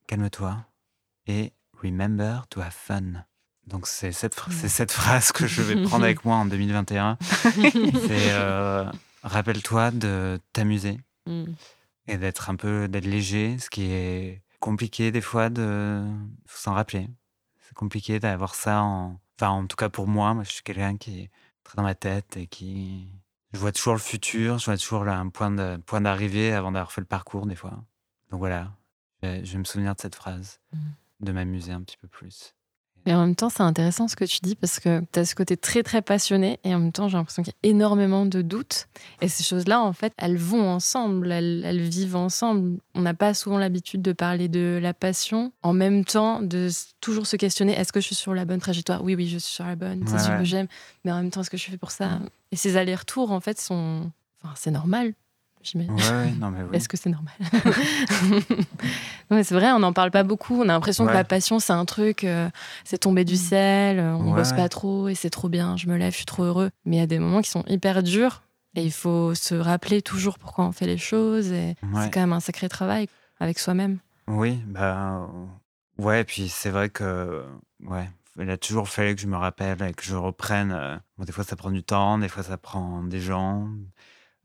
[0.08, 0.58] calme-toi
[1.28, 3.24] et remember to have fun.
[3.68, 7.18] Donc c'est cette, c'est cette phrase que je vais prendre avec moi en 2021.
[7.22, 8.84] C'est euh,
[9.24, 11.44] rappelle-toi de t'amuser Mm.
[12.10, 16.03] Et d'être un peu d'être léger, ce qui est compliqué des fois de
[16.45, 17.10] faut s'en rappeler.
[17.62, 20.97] C'est compliqué d'avoir ça en enfin en tout cas pour moi, moi je suis quelqu'un
[20.97, 21.32] qui est
[21.64, 23.07] très dans ma tête et qui
[23.53, 26.72] je vois toujours le futur, je vois toujours là un point de point d'arrivée avant
[26.72, 27.84] d'avoir fait le parcours des fois.
[28.32, 28.72] Donc voilà,
[29.24, 30.93] je vais, me souvenir de cette phrase, Mhm.
[31.22, 32.53] de m'amuser un petit peu plus.
[33.06, 35.34] Mais en même temps, c'est intéressant ce que tu dis parce que tu as ce
[35.36, 38.41] côté très très passionné et en même temps, j'ai l'impression qu'il y a énormément de
[38.41, 38.88] doutes.
[39.22, 42.80] Et ces choses-là, en fait, elles vont ensemble, elles, elles vivent ensemble.
[42.95, 46.70] On n'a pas souvent l'habitude de parler de la passion en même temps de
[47.02, 49.04] toujours se questionner est-ce que je suis sur la bonne trajectoire?
[49.04, 50.38] Oui, oui, je suis sur la bonne, c'est Ouais, ouais.
[50.39, 50.68] que j'aime,
[51.06, 52.20] mais en même temps, est-ce que je fais pour ça?
[52.52, 54.12] Et ces allers-retours, en fait, sont.
[54.43, 55.14] Enfin, c'est normal,
[55.64, 55.93] j'imagine.
[55.93, 56.76] Ouais, ouais, non mais oui.
[56.78, 57.34] Est-ce que c'est normal?
[59.43, 60.55] C'est vrai, on n'en parle pas beaucoup.
[60.60, 62.49] On a l'impression que la passion, c'est un truc, euh,
[62.84, 65.88] c'est tombé du ciel, euh, on Ouais, bosse pas trop et c'est trop bien, je
[65.88, 66.72] me lève, je suis trop heureux.
[66.86, 68.41] Mais il y a des moments qui sont hyper durs
[68.76, 71.51] et il faut se rappeler toujours pourquoi on fait les choses.
[71.51, 73.07] Et c'est quand même un sacré travail
[73.39, 73.99] avec soi-même.
[74.28, 75.28] Oui, bah
[75.99, 77.43] ouais, puis c'est vrai que
[77.86, 80.72] ouais, il a toujours fallu que je me rappelle et que je reprenne.
[80.72, 83.68] euh, bon, des fois ça prend du temps, des fois ça prend des gens,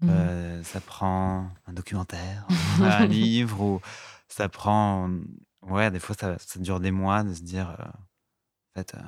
[0.07, 0.11] Mhm.
[0.11, 2.47] euh, ça prend un documentaire,
[2.83, 3.81] un livre ou
[4.29, 5.11] ça prend
[5.63, 9.01] ouais, des fois ça, ça dure des mois de se dire euh, en fait, euh,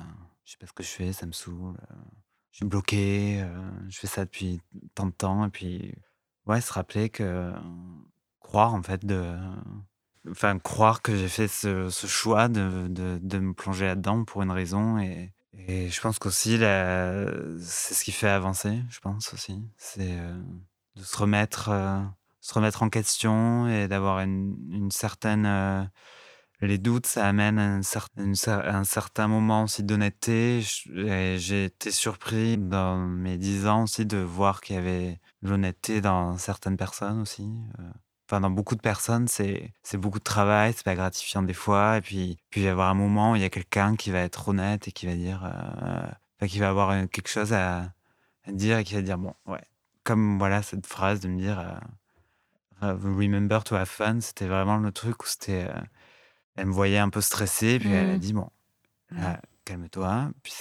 [0.45, 1.95] je sais pas ce que je fais, ça me saoule, euh,
[2.51, 3.45] je suis bloqué,
[3.89, 4.61] je fais ça depuis
[4.95, 5.93] tant de temps et puis
[6.47, 7.53] ouais, se rappeler que
[8.39, 9.35] croire en fait de
[10.29, 14.41] enfin croire que j'ai fait ce, ce choix de, de, de me plonger là-dedans pour
[14.43, 19.61] une raison et, et je pense qu'aussi c'est ce qui fait avancer je pense aussi
[19.77, 20.41] c'est euh,
[20.97, 22.01] de se remettre euh,
[22.41, 25.83] se remettre en question et d'avoir une, une certaine euh,
[26.61, 30.61] les doutes ça amène un, cer- un certain moment aussi d'honnêteté.
[30.85, 36.37] J'ai été surpris dans mes dix ans aussi de voir qu'il y avait l'honnêteté dans
[36.37, 37.47] certaines personnes aussi
[37.79, 37.83] euh,
[38.27, 41.97] enfin dans beaucoup de personnes c'est beaucoup de travail c'est pas gratifiant des fois.
[41.97, 44.11] Et puis puis il va y avoir un moment où il y a quelqu'un qui
[44.11, 47.93] va être honnête et qui va dire euh, qui va avoir quelque chose à
[48.47, 49.61] dire et qui va dire bon ouais
[50.07, 51.73] comme voilà cette phrase de me dire euh,
[52.83, 55.67] euh, Remember to have fun, c'était vraiment le truc où c'était.
[55.69, 55.81] euh,
[56.55, 58.19] elle me voyait un peu stressée, puis elle a Mhm.
[58.19, 58.49] dit Bon,
[59.65, 60.31] calme-toi.
[60.43, 60.53] Puis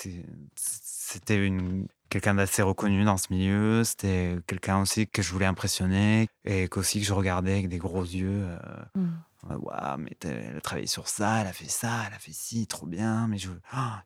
[0.57, 3.83] c'était une quelqu'un d'assez reconnu dans ce milieu.
[3.85, 8.03] C'était quelqu'un aussi que je voulais impressionner et qu'aussi que je regardais avec des gros
[8.05, 8.47] yeux.
[8.49, 9.09] euh, Mm.
[9.49, 12.33] Ouais, Waouh, mais elle a travaillé sur ça, elle a fait ça, elle a fait
[12.33, 13.29] ci, trop bien.
[13.29, 13.49] Mais je,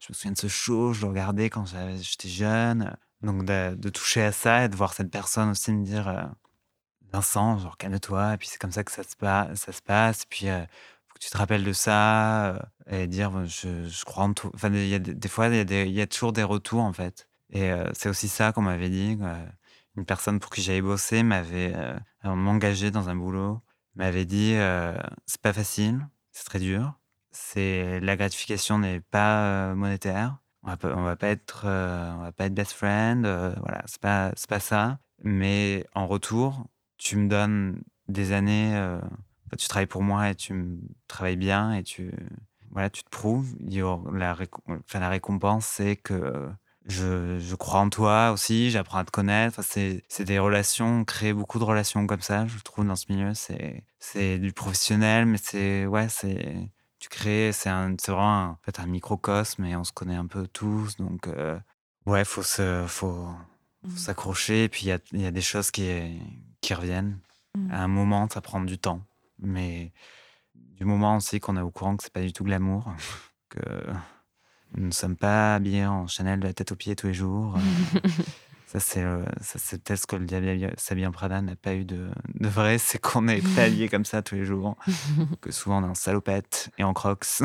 [0.01, 2.95] je me souviens de ce show, je le regardais quand j'étais jeune.
[3.23, 6.23] Donc de, toucher à ça et de voir cette personne aussi me dire euh,
[7.13, 8.35] Vincent, genre calme-toi.
[8.35, 9.17] Et puis c'est comme ça que ça se,
[9.83, 10.25] passe.
[10.27, 10.61] Puis euh,
[11.09, 12.59] faut que tu te rappelles de ça euh,
[12.89, 14.51] et dire je, crois en toi.
[14.55, 17.29] Enfin, des, fois, il y, a toujours des retours en fait.
[17.51, 19.19] Et euh, c'est aussi ça qu'on m'avait dit.
[19.97, 21.75] Une personne pour qui j'avais bossé m'avait
[22.25, 23.61] m'engager dans un boulot
[23.97, 24.55] m'avait dit
[25.27, 26.95] c'est pas facile, c'est très dur,
[27.33, 32.33] c'est la gratification n'est pas monétaire, on va pas, va pas être euh, on va
[32.33, 36.67] pas être best friend, euh, voilà, c'est pas c'est pas ça, mais en retour,
[36.99, 41.73] tu me donnes des années, euh, enfin, tu travailles pour moi et tu travailles bien
[41.75, 42.13] et tu
[42.71, 43.57] voilà, tu te prouves,
[44.13, 44.35] la,
[45.09, 46.51] récompense c'est que
[46.87, 49.63] je, je crois en toi aussi, j'apprends à te connaître.
[49.63, 53.35] C'est, des relations, on crée beaucoup de relations comme ça, je trouve, dans ce milieu.
[53.35, 56.71] C'est, c'est du professionnel, mais c'est, ouais, c'est,
[57.01, 60.47] tu crées, c'est, vraiment un, en fait, un microcosme et on se connaît un peu
[60.47, 60.97] tous.
[60.97, 61.59] Donc, euh,
[62.07, 63.27] ouais, faut se, faut,
[63.89, 64.65] faut s'accrocher.
[64.65, 65.89] Et puis, il y y a des choses qui,
[66.61, 67.19] qui reviennent.
[67.71, 69.01] À un moment, ça prend du temps.
[69.39, 69.93] Mais
[70.55, 72.93] du moment aussi qu'on est au courant que c'est pas du tout glamour,
[73.49, 73.61] que
[74.77, 77.57] nous ne sommes pas habillés en Chanel de la tête aux pieds tous les jours.
[78.75, 82.09] Euh, ça, c'est peut-être ce que le diable s'habille en Prada n'a pas eu de,
[82.39, 84.77] de vrai, c'est qu'on est habillé comme ça tous les jours.
[85.41, 87.25] que souvent on est en salopette et en crocs,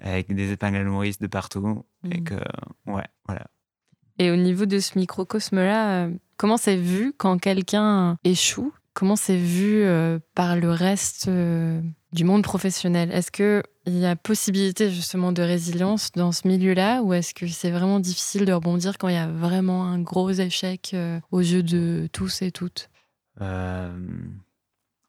[0.00, 1.84] avec des épingles à nourrice de partout.
[2.10, 2.24] Et Mhm.
[2.24, 2.34] que,
[2.86, 3.46] ouais, voilà.
[4.18, 8.72] Et au niveau de ce microcosme-là, euh, comment c'est vu quand quelqu'un échoue?
[8.94, 11.26] Comment c'est vu euh, par le reste
[12.12, 17.14] du monde professionnel Est-ce qu'il y a possibilité justement de résilience dans ce milieu-là ou
[17.14, 20.92] est-ce que c'est vraiment difficile de rebondir quand il y a vraiment un gros échec
[20.94, 22.90] euh, aux yeux de tous et toutes?
[23.40, 23.92] Euh,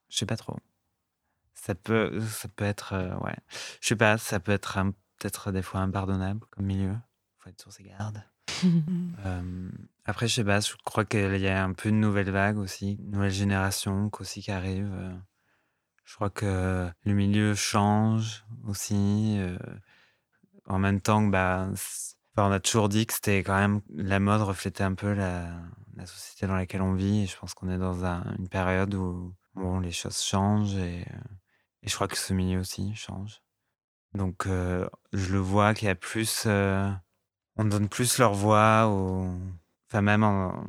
[0.10, 0.58] je sais pas trop.
[1.54, 3.36] Ça peut, ça peut être, euh, ouais.
[3.82, 4.78] Je sais pas, ça peut être
[5.20, 6.95] peut-être des fois impardonnable comme milieu.
[7.38, 8.24] Faut être sur ses gardes.
[9.26, 9.70] Euh,
[10.06, 12.93] après, je sais pas, je crois qu'il y a un peu une nouvelle vague aussi,
[12.93, 14.89] une nouvelle génération aussi qui arrive.
[16.06, 19.38] Je crois que le milieu change aussi.
[19.39, 19.58] euh,
[20.68, 24.41] en même temps bah, enfin, on a toujours dit que c'était quand même, la mode
[24.41, 25.47] reflétait un peu la,
[26.06, 27.24] société dans laquelle on vit.
[27.24, 31.01] Et je pense qu'on est dans un- une période où, bon, les choses changent et,
[31.01, 31.20] euh,
[31.84, 33.41] et je crois que ce milieu aussi change.
[34.14, 36.47] Donc, euh, je le vois qu'il y a plus.
[37.58, 39.30] on donne plus leur voix aux.
[39.89, 40.64] Enfin, même en-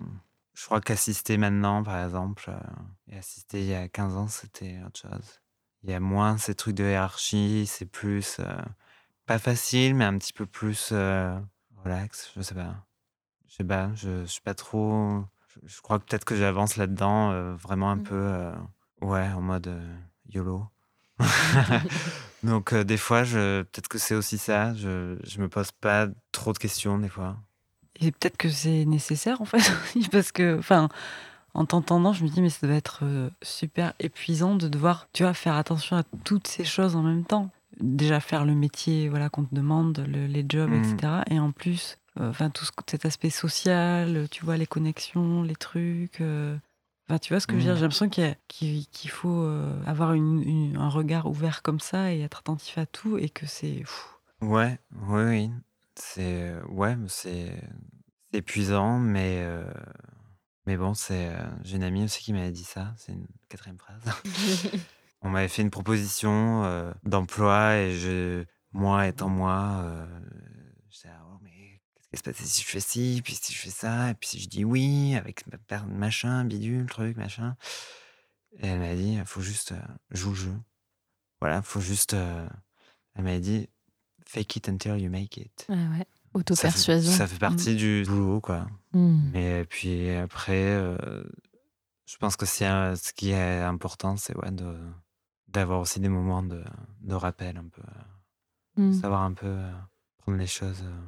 [0.55, 4.80] Je crois qu'assister maintenant, par exemple, euh, et assister il y a 15 ans, c'était
[4.86, 5.40] autre chose.
[5.82, 8.36] Il y a moins ces trucs de hiérarchie, c'est plus.
[8.40, 8.57] euh,
[9.26, 11.38] pas facile, mais un petit peu plus euh,
[11.84, 12.86] relax, je sais pas.
[13.48, 15.24] Je sais pas, je, je suis pas trop.
[15.48, 18.02] Je, je crois que peut-être que j'avance là-dedans, euh, vraiment un Mm.
[18.02, 18.14] peu.
[18.14, 18.52] euh,
[19.02, 19.80] ouais, en mode
[20.28, 20.66] YOLO.
[22.42, 24.74] Donc, des fois, je, peut-être que c'est aussi ça.
[24.74, 27.36] Je, je me pose pas trop de questions, des fois.
[28.01, 30.88] Et peut-être que c'est nécessaire en fait, aussi, parce que, enfin,
[31.55, 35.22] en t'entendant, je me dis, mais ça doit être euh, super épuisant de devoir, tu
[35.22, 37.51] vois, faire attention à toutes ces choses en même temps.
[37.80, 40.78] Déjà faire le métier, voilà, qu'on te demande, le- les jobs, Mhm.
[40.95, 41.22] etc.
[41.30, 45.57] Et en plus, euh, enfin, tout ce- cet aspect social, tu vois, les connexions, les
[45.57, 46.20] trucs.
[46.20, 46.57] euh,
[47.07, 47.72] Enfin, tu vois ce que je veux dire?
[47.72, 47.76] Mhm.
[47.76, 49.47] J'ai l'impression qu'il faut
[49.86, 53.45] avoir une- une- un regard ouvert comme ça et être attentif à tout et que
[53.47, 53.82] c'est.
[54.40, 54.78] Ouais,
[55.09, 55.51] oui, oui.
[55.97, 57.53] C'est ouais, c'est
[58.30, 59.64] c'est épuisant, mais euh,
[60.66, 62.95] mais bon, c'est euh, j'ai une amie aussi qui m'avait dit ça.
[62.97, 64.03] C'est une quatrième phrase.
[65.22, 70.07] On m'avait fait une proposition euh, d'emploi et je, moi étant moi,
[70.90, 73.59] j'étais là, oh, mais qu'est-ce qui se passe si je fais ci, puis si je
[73.59, 77.57] fais ça, et puis si je dis oui avec ma machin, bidule, truc, machin?
[78.59, 79.80] Et elle m'a dit, faut juste euh,
[80.11, 80.55] joue le jeu.
[81.40, 82.14] Voilà, faut juste.
[82.14, 83.68] elle m'a dit,
[84.26, 85.66] fake it until you make it.
[85.68, 85.98] Ah ouais.
[85.98, 86.06] Fait-
[86.38, 87.12] Auto-persuasion.
[87.12, 88.66] Ça fait partie du boulot, quoi.
[88.92, 89.30] Mm.
[89.32, 91.22] Mais puis après, euh,
[92.06, 94.50] je pense que un- ce qui est important, c'est ouais,
[95.48, 96.64] d'avoir aussi des moments de,
[97.02, 97.82] de rappel un peu,
[98.76, 98.92] Mm.
[98.94, 99.72] savoir un peu euh,
[100.18, 101.00] prendre les choses, euh,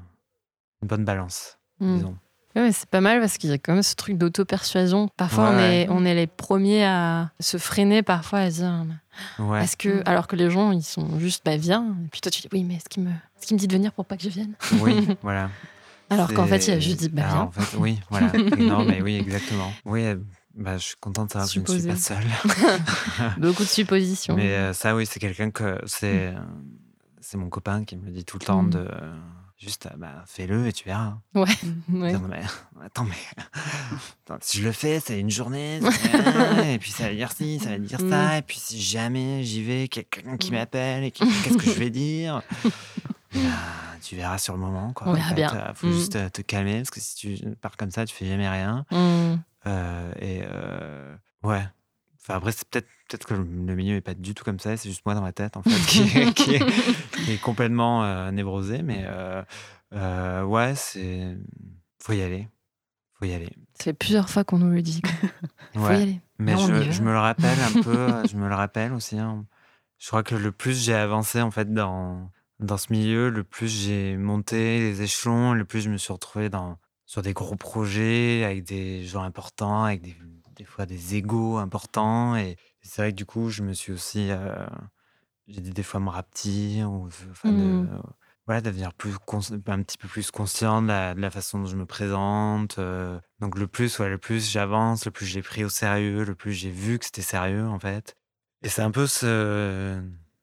[0.83, 1.95] une bonne balance, Mm.
[1.97, 2.19] disons.
[2.57, 5.09] Ouais, c'est pas mal parce qu'il y a quand même ce truc d'auto-persuasion.
[5.17, 5.83] Parfois, on, Ouais.
[5.83, 8.85] est, on est les premiers à se freiner, parfois à dire
[9.39, 11.97] Ouais, est-ce que, alors que les gens, ils sont juste bah viens.
[12.05, 13.93] Et puis toi, tu dis oui, mais est-ce qu'il me, qu'il me dit de venir
[13.93, 14.55] pour pas que je vienne?
[14.81, 15.51] Oui, voilà.
[16.11, 17.41] Alors qu'en fait, il a juste dit bah viens.
[17.43, 18.33] en fait, oui, voilà.
[18.59, 19.73] non, mais oui, exactement.
[19.85, 20.17] Oui, euh,
[20.55, 22.25] bah, je suis contente de savoir que je ne suis pas seule.
[23.39, 24.35] Beaucoup de suppositions.
[24.37, 26.39] Mais euh, ça, oui, c'est quelqu'un que c'est euh,
[27.21, 28.71] c'est mon copain qui me le dit tout le temps Mm.
[28.71, 29.17] de euh,
[29.59, 31.19] juste bah, fais-le et tu verras.
[31.35, 31.47] Ouais.
[31.89, 32.43] Non, mais,
[32.85, 33.17] attends, mais
[34.27, 35.81] attends, si je le fais, c'est une journée,
[36.67, 38.11] et puis ça va dire ci, ça va dire Mm.
[38.11, 40.55] ça, et puis si jamais j'y vais, quelqu'un qui Mm.
[40.55, 42.43] m'appelle et qu'est-ce que je vais dire?
[43.35, 43.41] Bah,
[44.03, 44.93] Tu verras sur le moment.
[44.93, 45.09] Quoi.
[45.09, 45.55] On verra En fait, bien.
[45.55, 45.93] euh, faut Mm.
[45.93, 48.85] juste euh, te calmer parce que si tu pars comme ça, tu fais jamais rien.
[48.93, 49.35] Mm.
[49.67, 51.67] Euh, et euh, ouais.
[52.21, 53.45] Enfin, après, c'est peut-être peut que le
[53.75, 54.77] milieu est pas du tout comme ça.
[54.77, 56.65] C'est juste moi dans ma tête, en fait, qui, est, qui est-
[57.25, 58.83] qui est complètement euh, névrosé.
[58.83, 59.43] Mais euh,
[59.95, 61.37] euh, ouais, c'est.
[62.03, 62.49] Faut y aller.
[63.19, 63.51] Faut y aller.
[63.81, 65.01] Fait plusieurs fois qu'on nous le dit.
[65.75, 65.99] Faut Ouais.
[65.99, 66.21] y aller.
[66.39, 68.09] Mais Non, je, me le rappelle un peu.
[68.31, 69.19] je me le rappelle aussi.
[69.19, 69.47] hein.
[69.99, 72.31] Je crois que le plus j'ai avancé, en fait, dans,
[72.61, 76.51] dans ce milieu, le plus j'ai monté les échelons, le plus je me suis retrouvé
[76.51, 76.77] dans,
[77.07, 80.15] sur des gros projets avec des gens importants, avec des,
[80.57, 82.37] des fois des égaux importants.
[82.37, 82.57] Et
[82.87, 84.31] c'est vrai que du coup, je me suis aussi.
[84.31, 84.67] euh,
[85.49, 88.03] j'ai dit des fois me rapetir ou enfin, de, Mm.
[88.47, 89.15] voilà, devenir plus
[89.69, 92.79] un petit peu plus conscient de la, de la façon dont je me présente.
[92.79, 93.21] euh.
[93.41, 96.53] donc le plus, ouais, le plus j'avance, le plus j'ai pris au sérieux, le plus
[96.53, 98.17] j'ai vu que c'était sérieux en fait.
[98.63, 100.01] Et c'est un peu ce,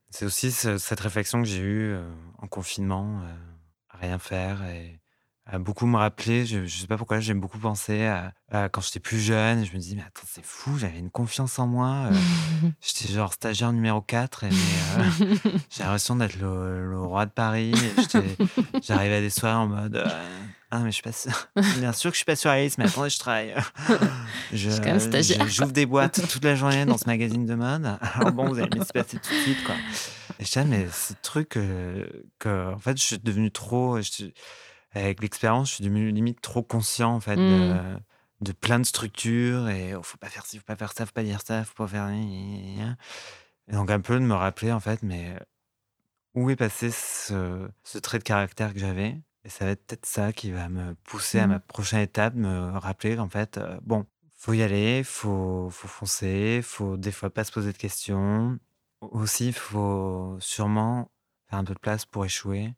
[0.10, 3.36] c'est aussi ce- cette réflexion que j'ai eue euh, en confinement, euh,
[3.90, 5.00] à rien faire et
[5.60, 6.46] beaucoup me rappeler.
[6.46, 9.66] Je, je sais pas pourquoi, j'aime beaucoup penser à, à quand j'étais plus jeune.
[9.66, 12.10] Je me dis, mais attends, c'est fou, j'avais une confiance en moi.
[12.12, 14.56] euh, J'étais genre stagiaire numéro 4 et mais,
[15.26, 15.36] euh,
[15.70, 17.74] j'ai l'impression d'être le, le roi de Paris.
[18.82, 20.08] J'arrivais à des soirées en mode euh,
[20.72, 21.32] Ah, mais je suis pas sûr.
[21.80, 23.54] Bien sûr que je suis pas sur la liste, mais attendez, je travaille.
[24.54, 24.70] Je,
[25.48, 27.98] J'ouvre des boîtes toute la journée dans ce magazine de mode.
[28.02, 29.76] Alors bon, vous allez me passer tout de suite, quoi.
[30.40, 31.50] Et je disais, mais ce truc
[32.40, 34.00] que, en fait, je suis devenu trop.
[34.02, 34.10] je
[35.02, 37.96] avec l'expérience, je suis devenu limite trop conscient, en fait, de,
[38.42, 39.70] de plein de structures.
[39.70, 41.74] Et oh, faut pas faire ci, faut pas faire ça, faut pas dire ça, faut
[41.76, 42.10] pas faire.
[42.10, 45.36] Et donc, un peu de me rappeler, en fait, mais
[46.36, 49.22] où est passé ce, ce trait de caractère que j'avais?
[49.46, 52.78] Et ça va être peut-être ça qui va me pousser à ma prochaine étape, me
[52.78, 57.44] rappeler qu'en fait, euh, bon, faut y aller, faut, faut foncer, faut des fois pas
[57.44, 58.58] se poser de questions.
[59.02, 61.12] Aussi, faut sûrement
[61.50, 62.74] faire un peu de place pour échouer.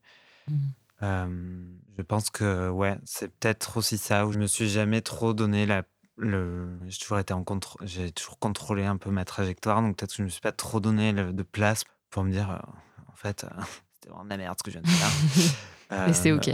[0.49, 0.71] Mhm.
[1.03, 1.65] Euh,
[1.97, 5.65] je pense que ouais, c'est peut-être aussi ça où je me suis jamais trop donné
[5.65, 5.83] la
[6.17, 10.11] le j'ai toujours été en contrôle j'ai toujours contrôlé un peu ma trajectoire donc peut-être
[10.11, 13.15] que je me suis pas trop donné le- de place pour me dire euh, en
[13.15, 13.49] fait euh,
[13.95, 16.47] c'était vraiment de la merde ce que je viens de faire Et c'est ok.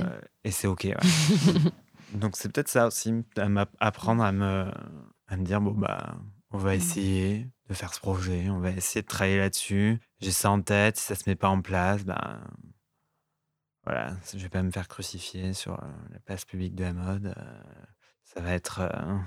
[0.44, 0.98] Et c'est ok ouais.
[2.16, 3.48] donc c'est peut-être ça aussi à
[3.80, 4.66] apprendre à me
[5.28, 6.16] à me dire bon bah
[6.50, 10.50] on va essayer de faire ce projet on va essayer de travailler là-dessus j'ai ça
[10.50, 12.42] en tête si ça se met pas en place ben
[13.84, 17.34] voilà, je vais pas me faire crucifier sur euh, la place publique de la mode.
[17.38, 17.62] euh,
[18.24, 19.18] ça va être, euh,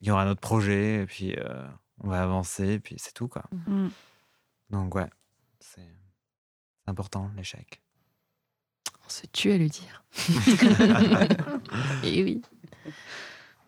[0.00, 1.66] il y aura notre projet et puis euh,
[2.00, 3.44] on va avancer et puis c'est tout quoi.
[3.66, 3.88] Mm.
[4.70, 5.10] Donc ouais,
[5.60, 7.82] c'est c'est important l'échec.
[9.04, 10.04] On se tue à le dire.
[12.02, 12.42] Et oui.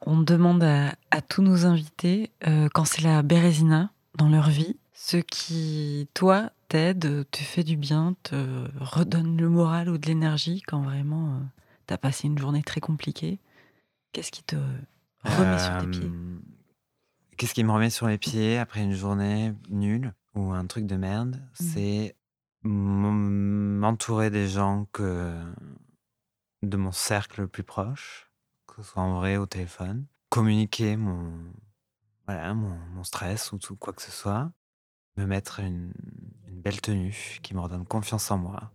[0.01, 4.77] On demande à, à tous nos invités, euh, quand c'est la bérésina dans leur vie,
[4.95, 10.63] ce qui, toi, t'aide, te fait du bien, te redonne le moral ou de l'énergie
[10.63, 11.41] quand vraiment euh,
[11.87, 13.39] t'as passé une journée très compliquée.
[14.13, 14.57] Qu'est-ce qui te
[15.25, 16.11] remet sur tes pieds?
[16.11, 16.39] Euh,
[17.37, 20.97] Qu'est-ce qui me remet sur les pieds après une journée nulle ou un truc de
[20.97, 21.37] merde?
[21.37, 21.65] Mm.
[21.65, 22.17] C'est
[22.65, 25.33] m'entourer des gens que
[26.63, 28.31] de mon cercle le plus proche,
[28.67, 31.33] que ce soit en vrai ou au téléphone, communiquer mon
[32.27, 34.51] voilà mon, mon stress ou tout quoi que ce soit,
[35.19, 35.93] me mettre une,
[36.49, 38.71] une belle tenue qui me redonne confiance en moi,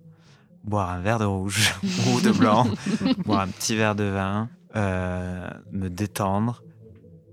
[0.64, 1.74] boire un verre de rouge
[2.14, 2.66] ou de blanc,
[3.26, 6.64] boire un petit verre de vin, euh, me détendre,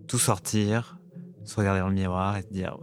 [0.06, 0.98] tout sortir,
[1.44, 2.76] se regarder dans le miroir et se dire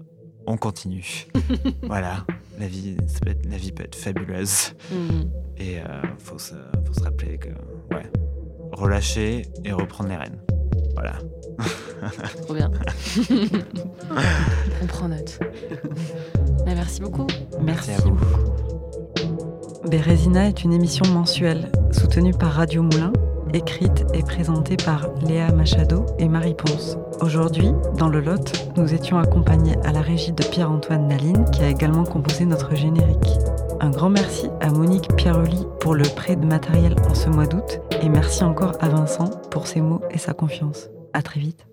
[0.45, 1.27] on continue.
[1.83, 2.25] voilà,
[2.57, 4.73] la vie, ça peut être- la vie peut être fabuleuse.
[4.91, 5.29] Mhm.
[5.57, 6.53] Et euh, faut, se,
[6.85, 7.49] faut se rappeler que,
[7.93, 8.09] ouais,
[8.71, 10.41] relâcher et reprendre les rênes.
[10.93, 11.17] Voilà.
[12.43, 12.71] Trop bien.
[14.81, 15.39] On prend note.
[16.65, 17.27] Merci beaucoup.
[17.61, 17.91] Merci.
[17.91, 18.17] Merci à vous.
[19.89, 23.13] Bérésina est une émission mensuelle soutenue par Radio Moulin,
[23.53, 26.97] écrite et présentée par Léa Machado et Marie Ponce.
[27.21, 31.69] Aujourd'hui, dans le Lot, nous étions accompagnés à la régie de Pierre-Antoine Naline, qui a
[31.69, 33.29] également composé notre générique.
[33.79, 37.79] Un grand merci à Monique Pierroli pour le prêt de matériel en ce mois d'août,
[38.01, 40.89] et merci encore à Vincent pour ses mots et sa confiance.
[41.13, 41.66] À très vite.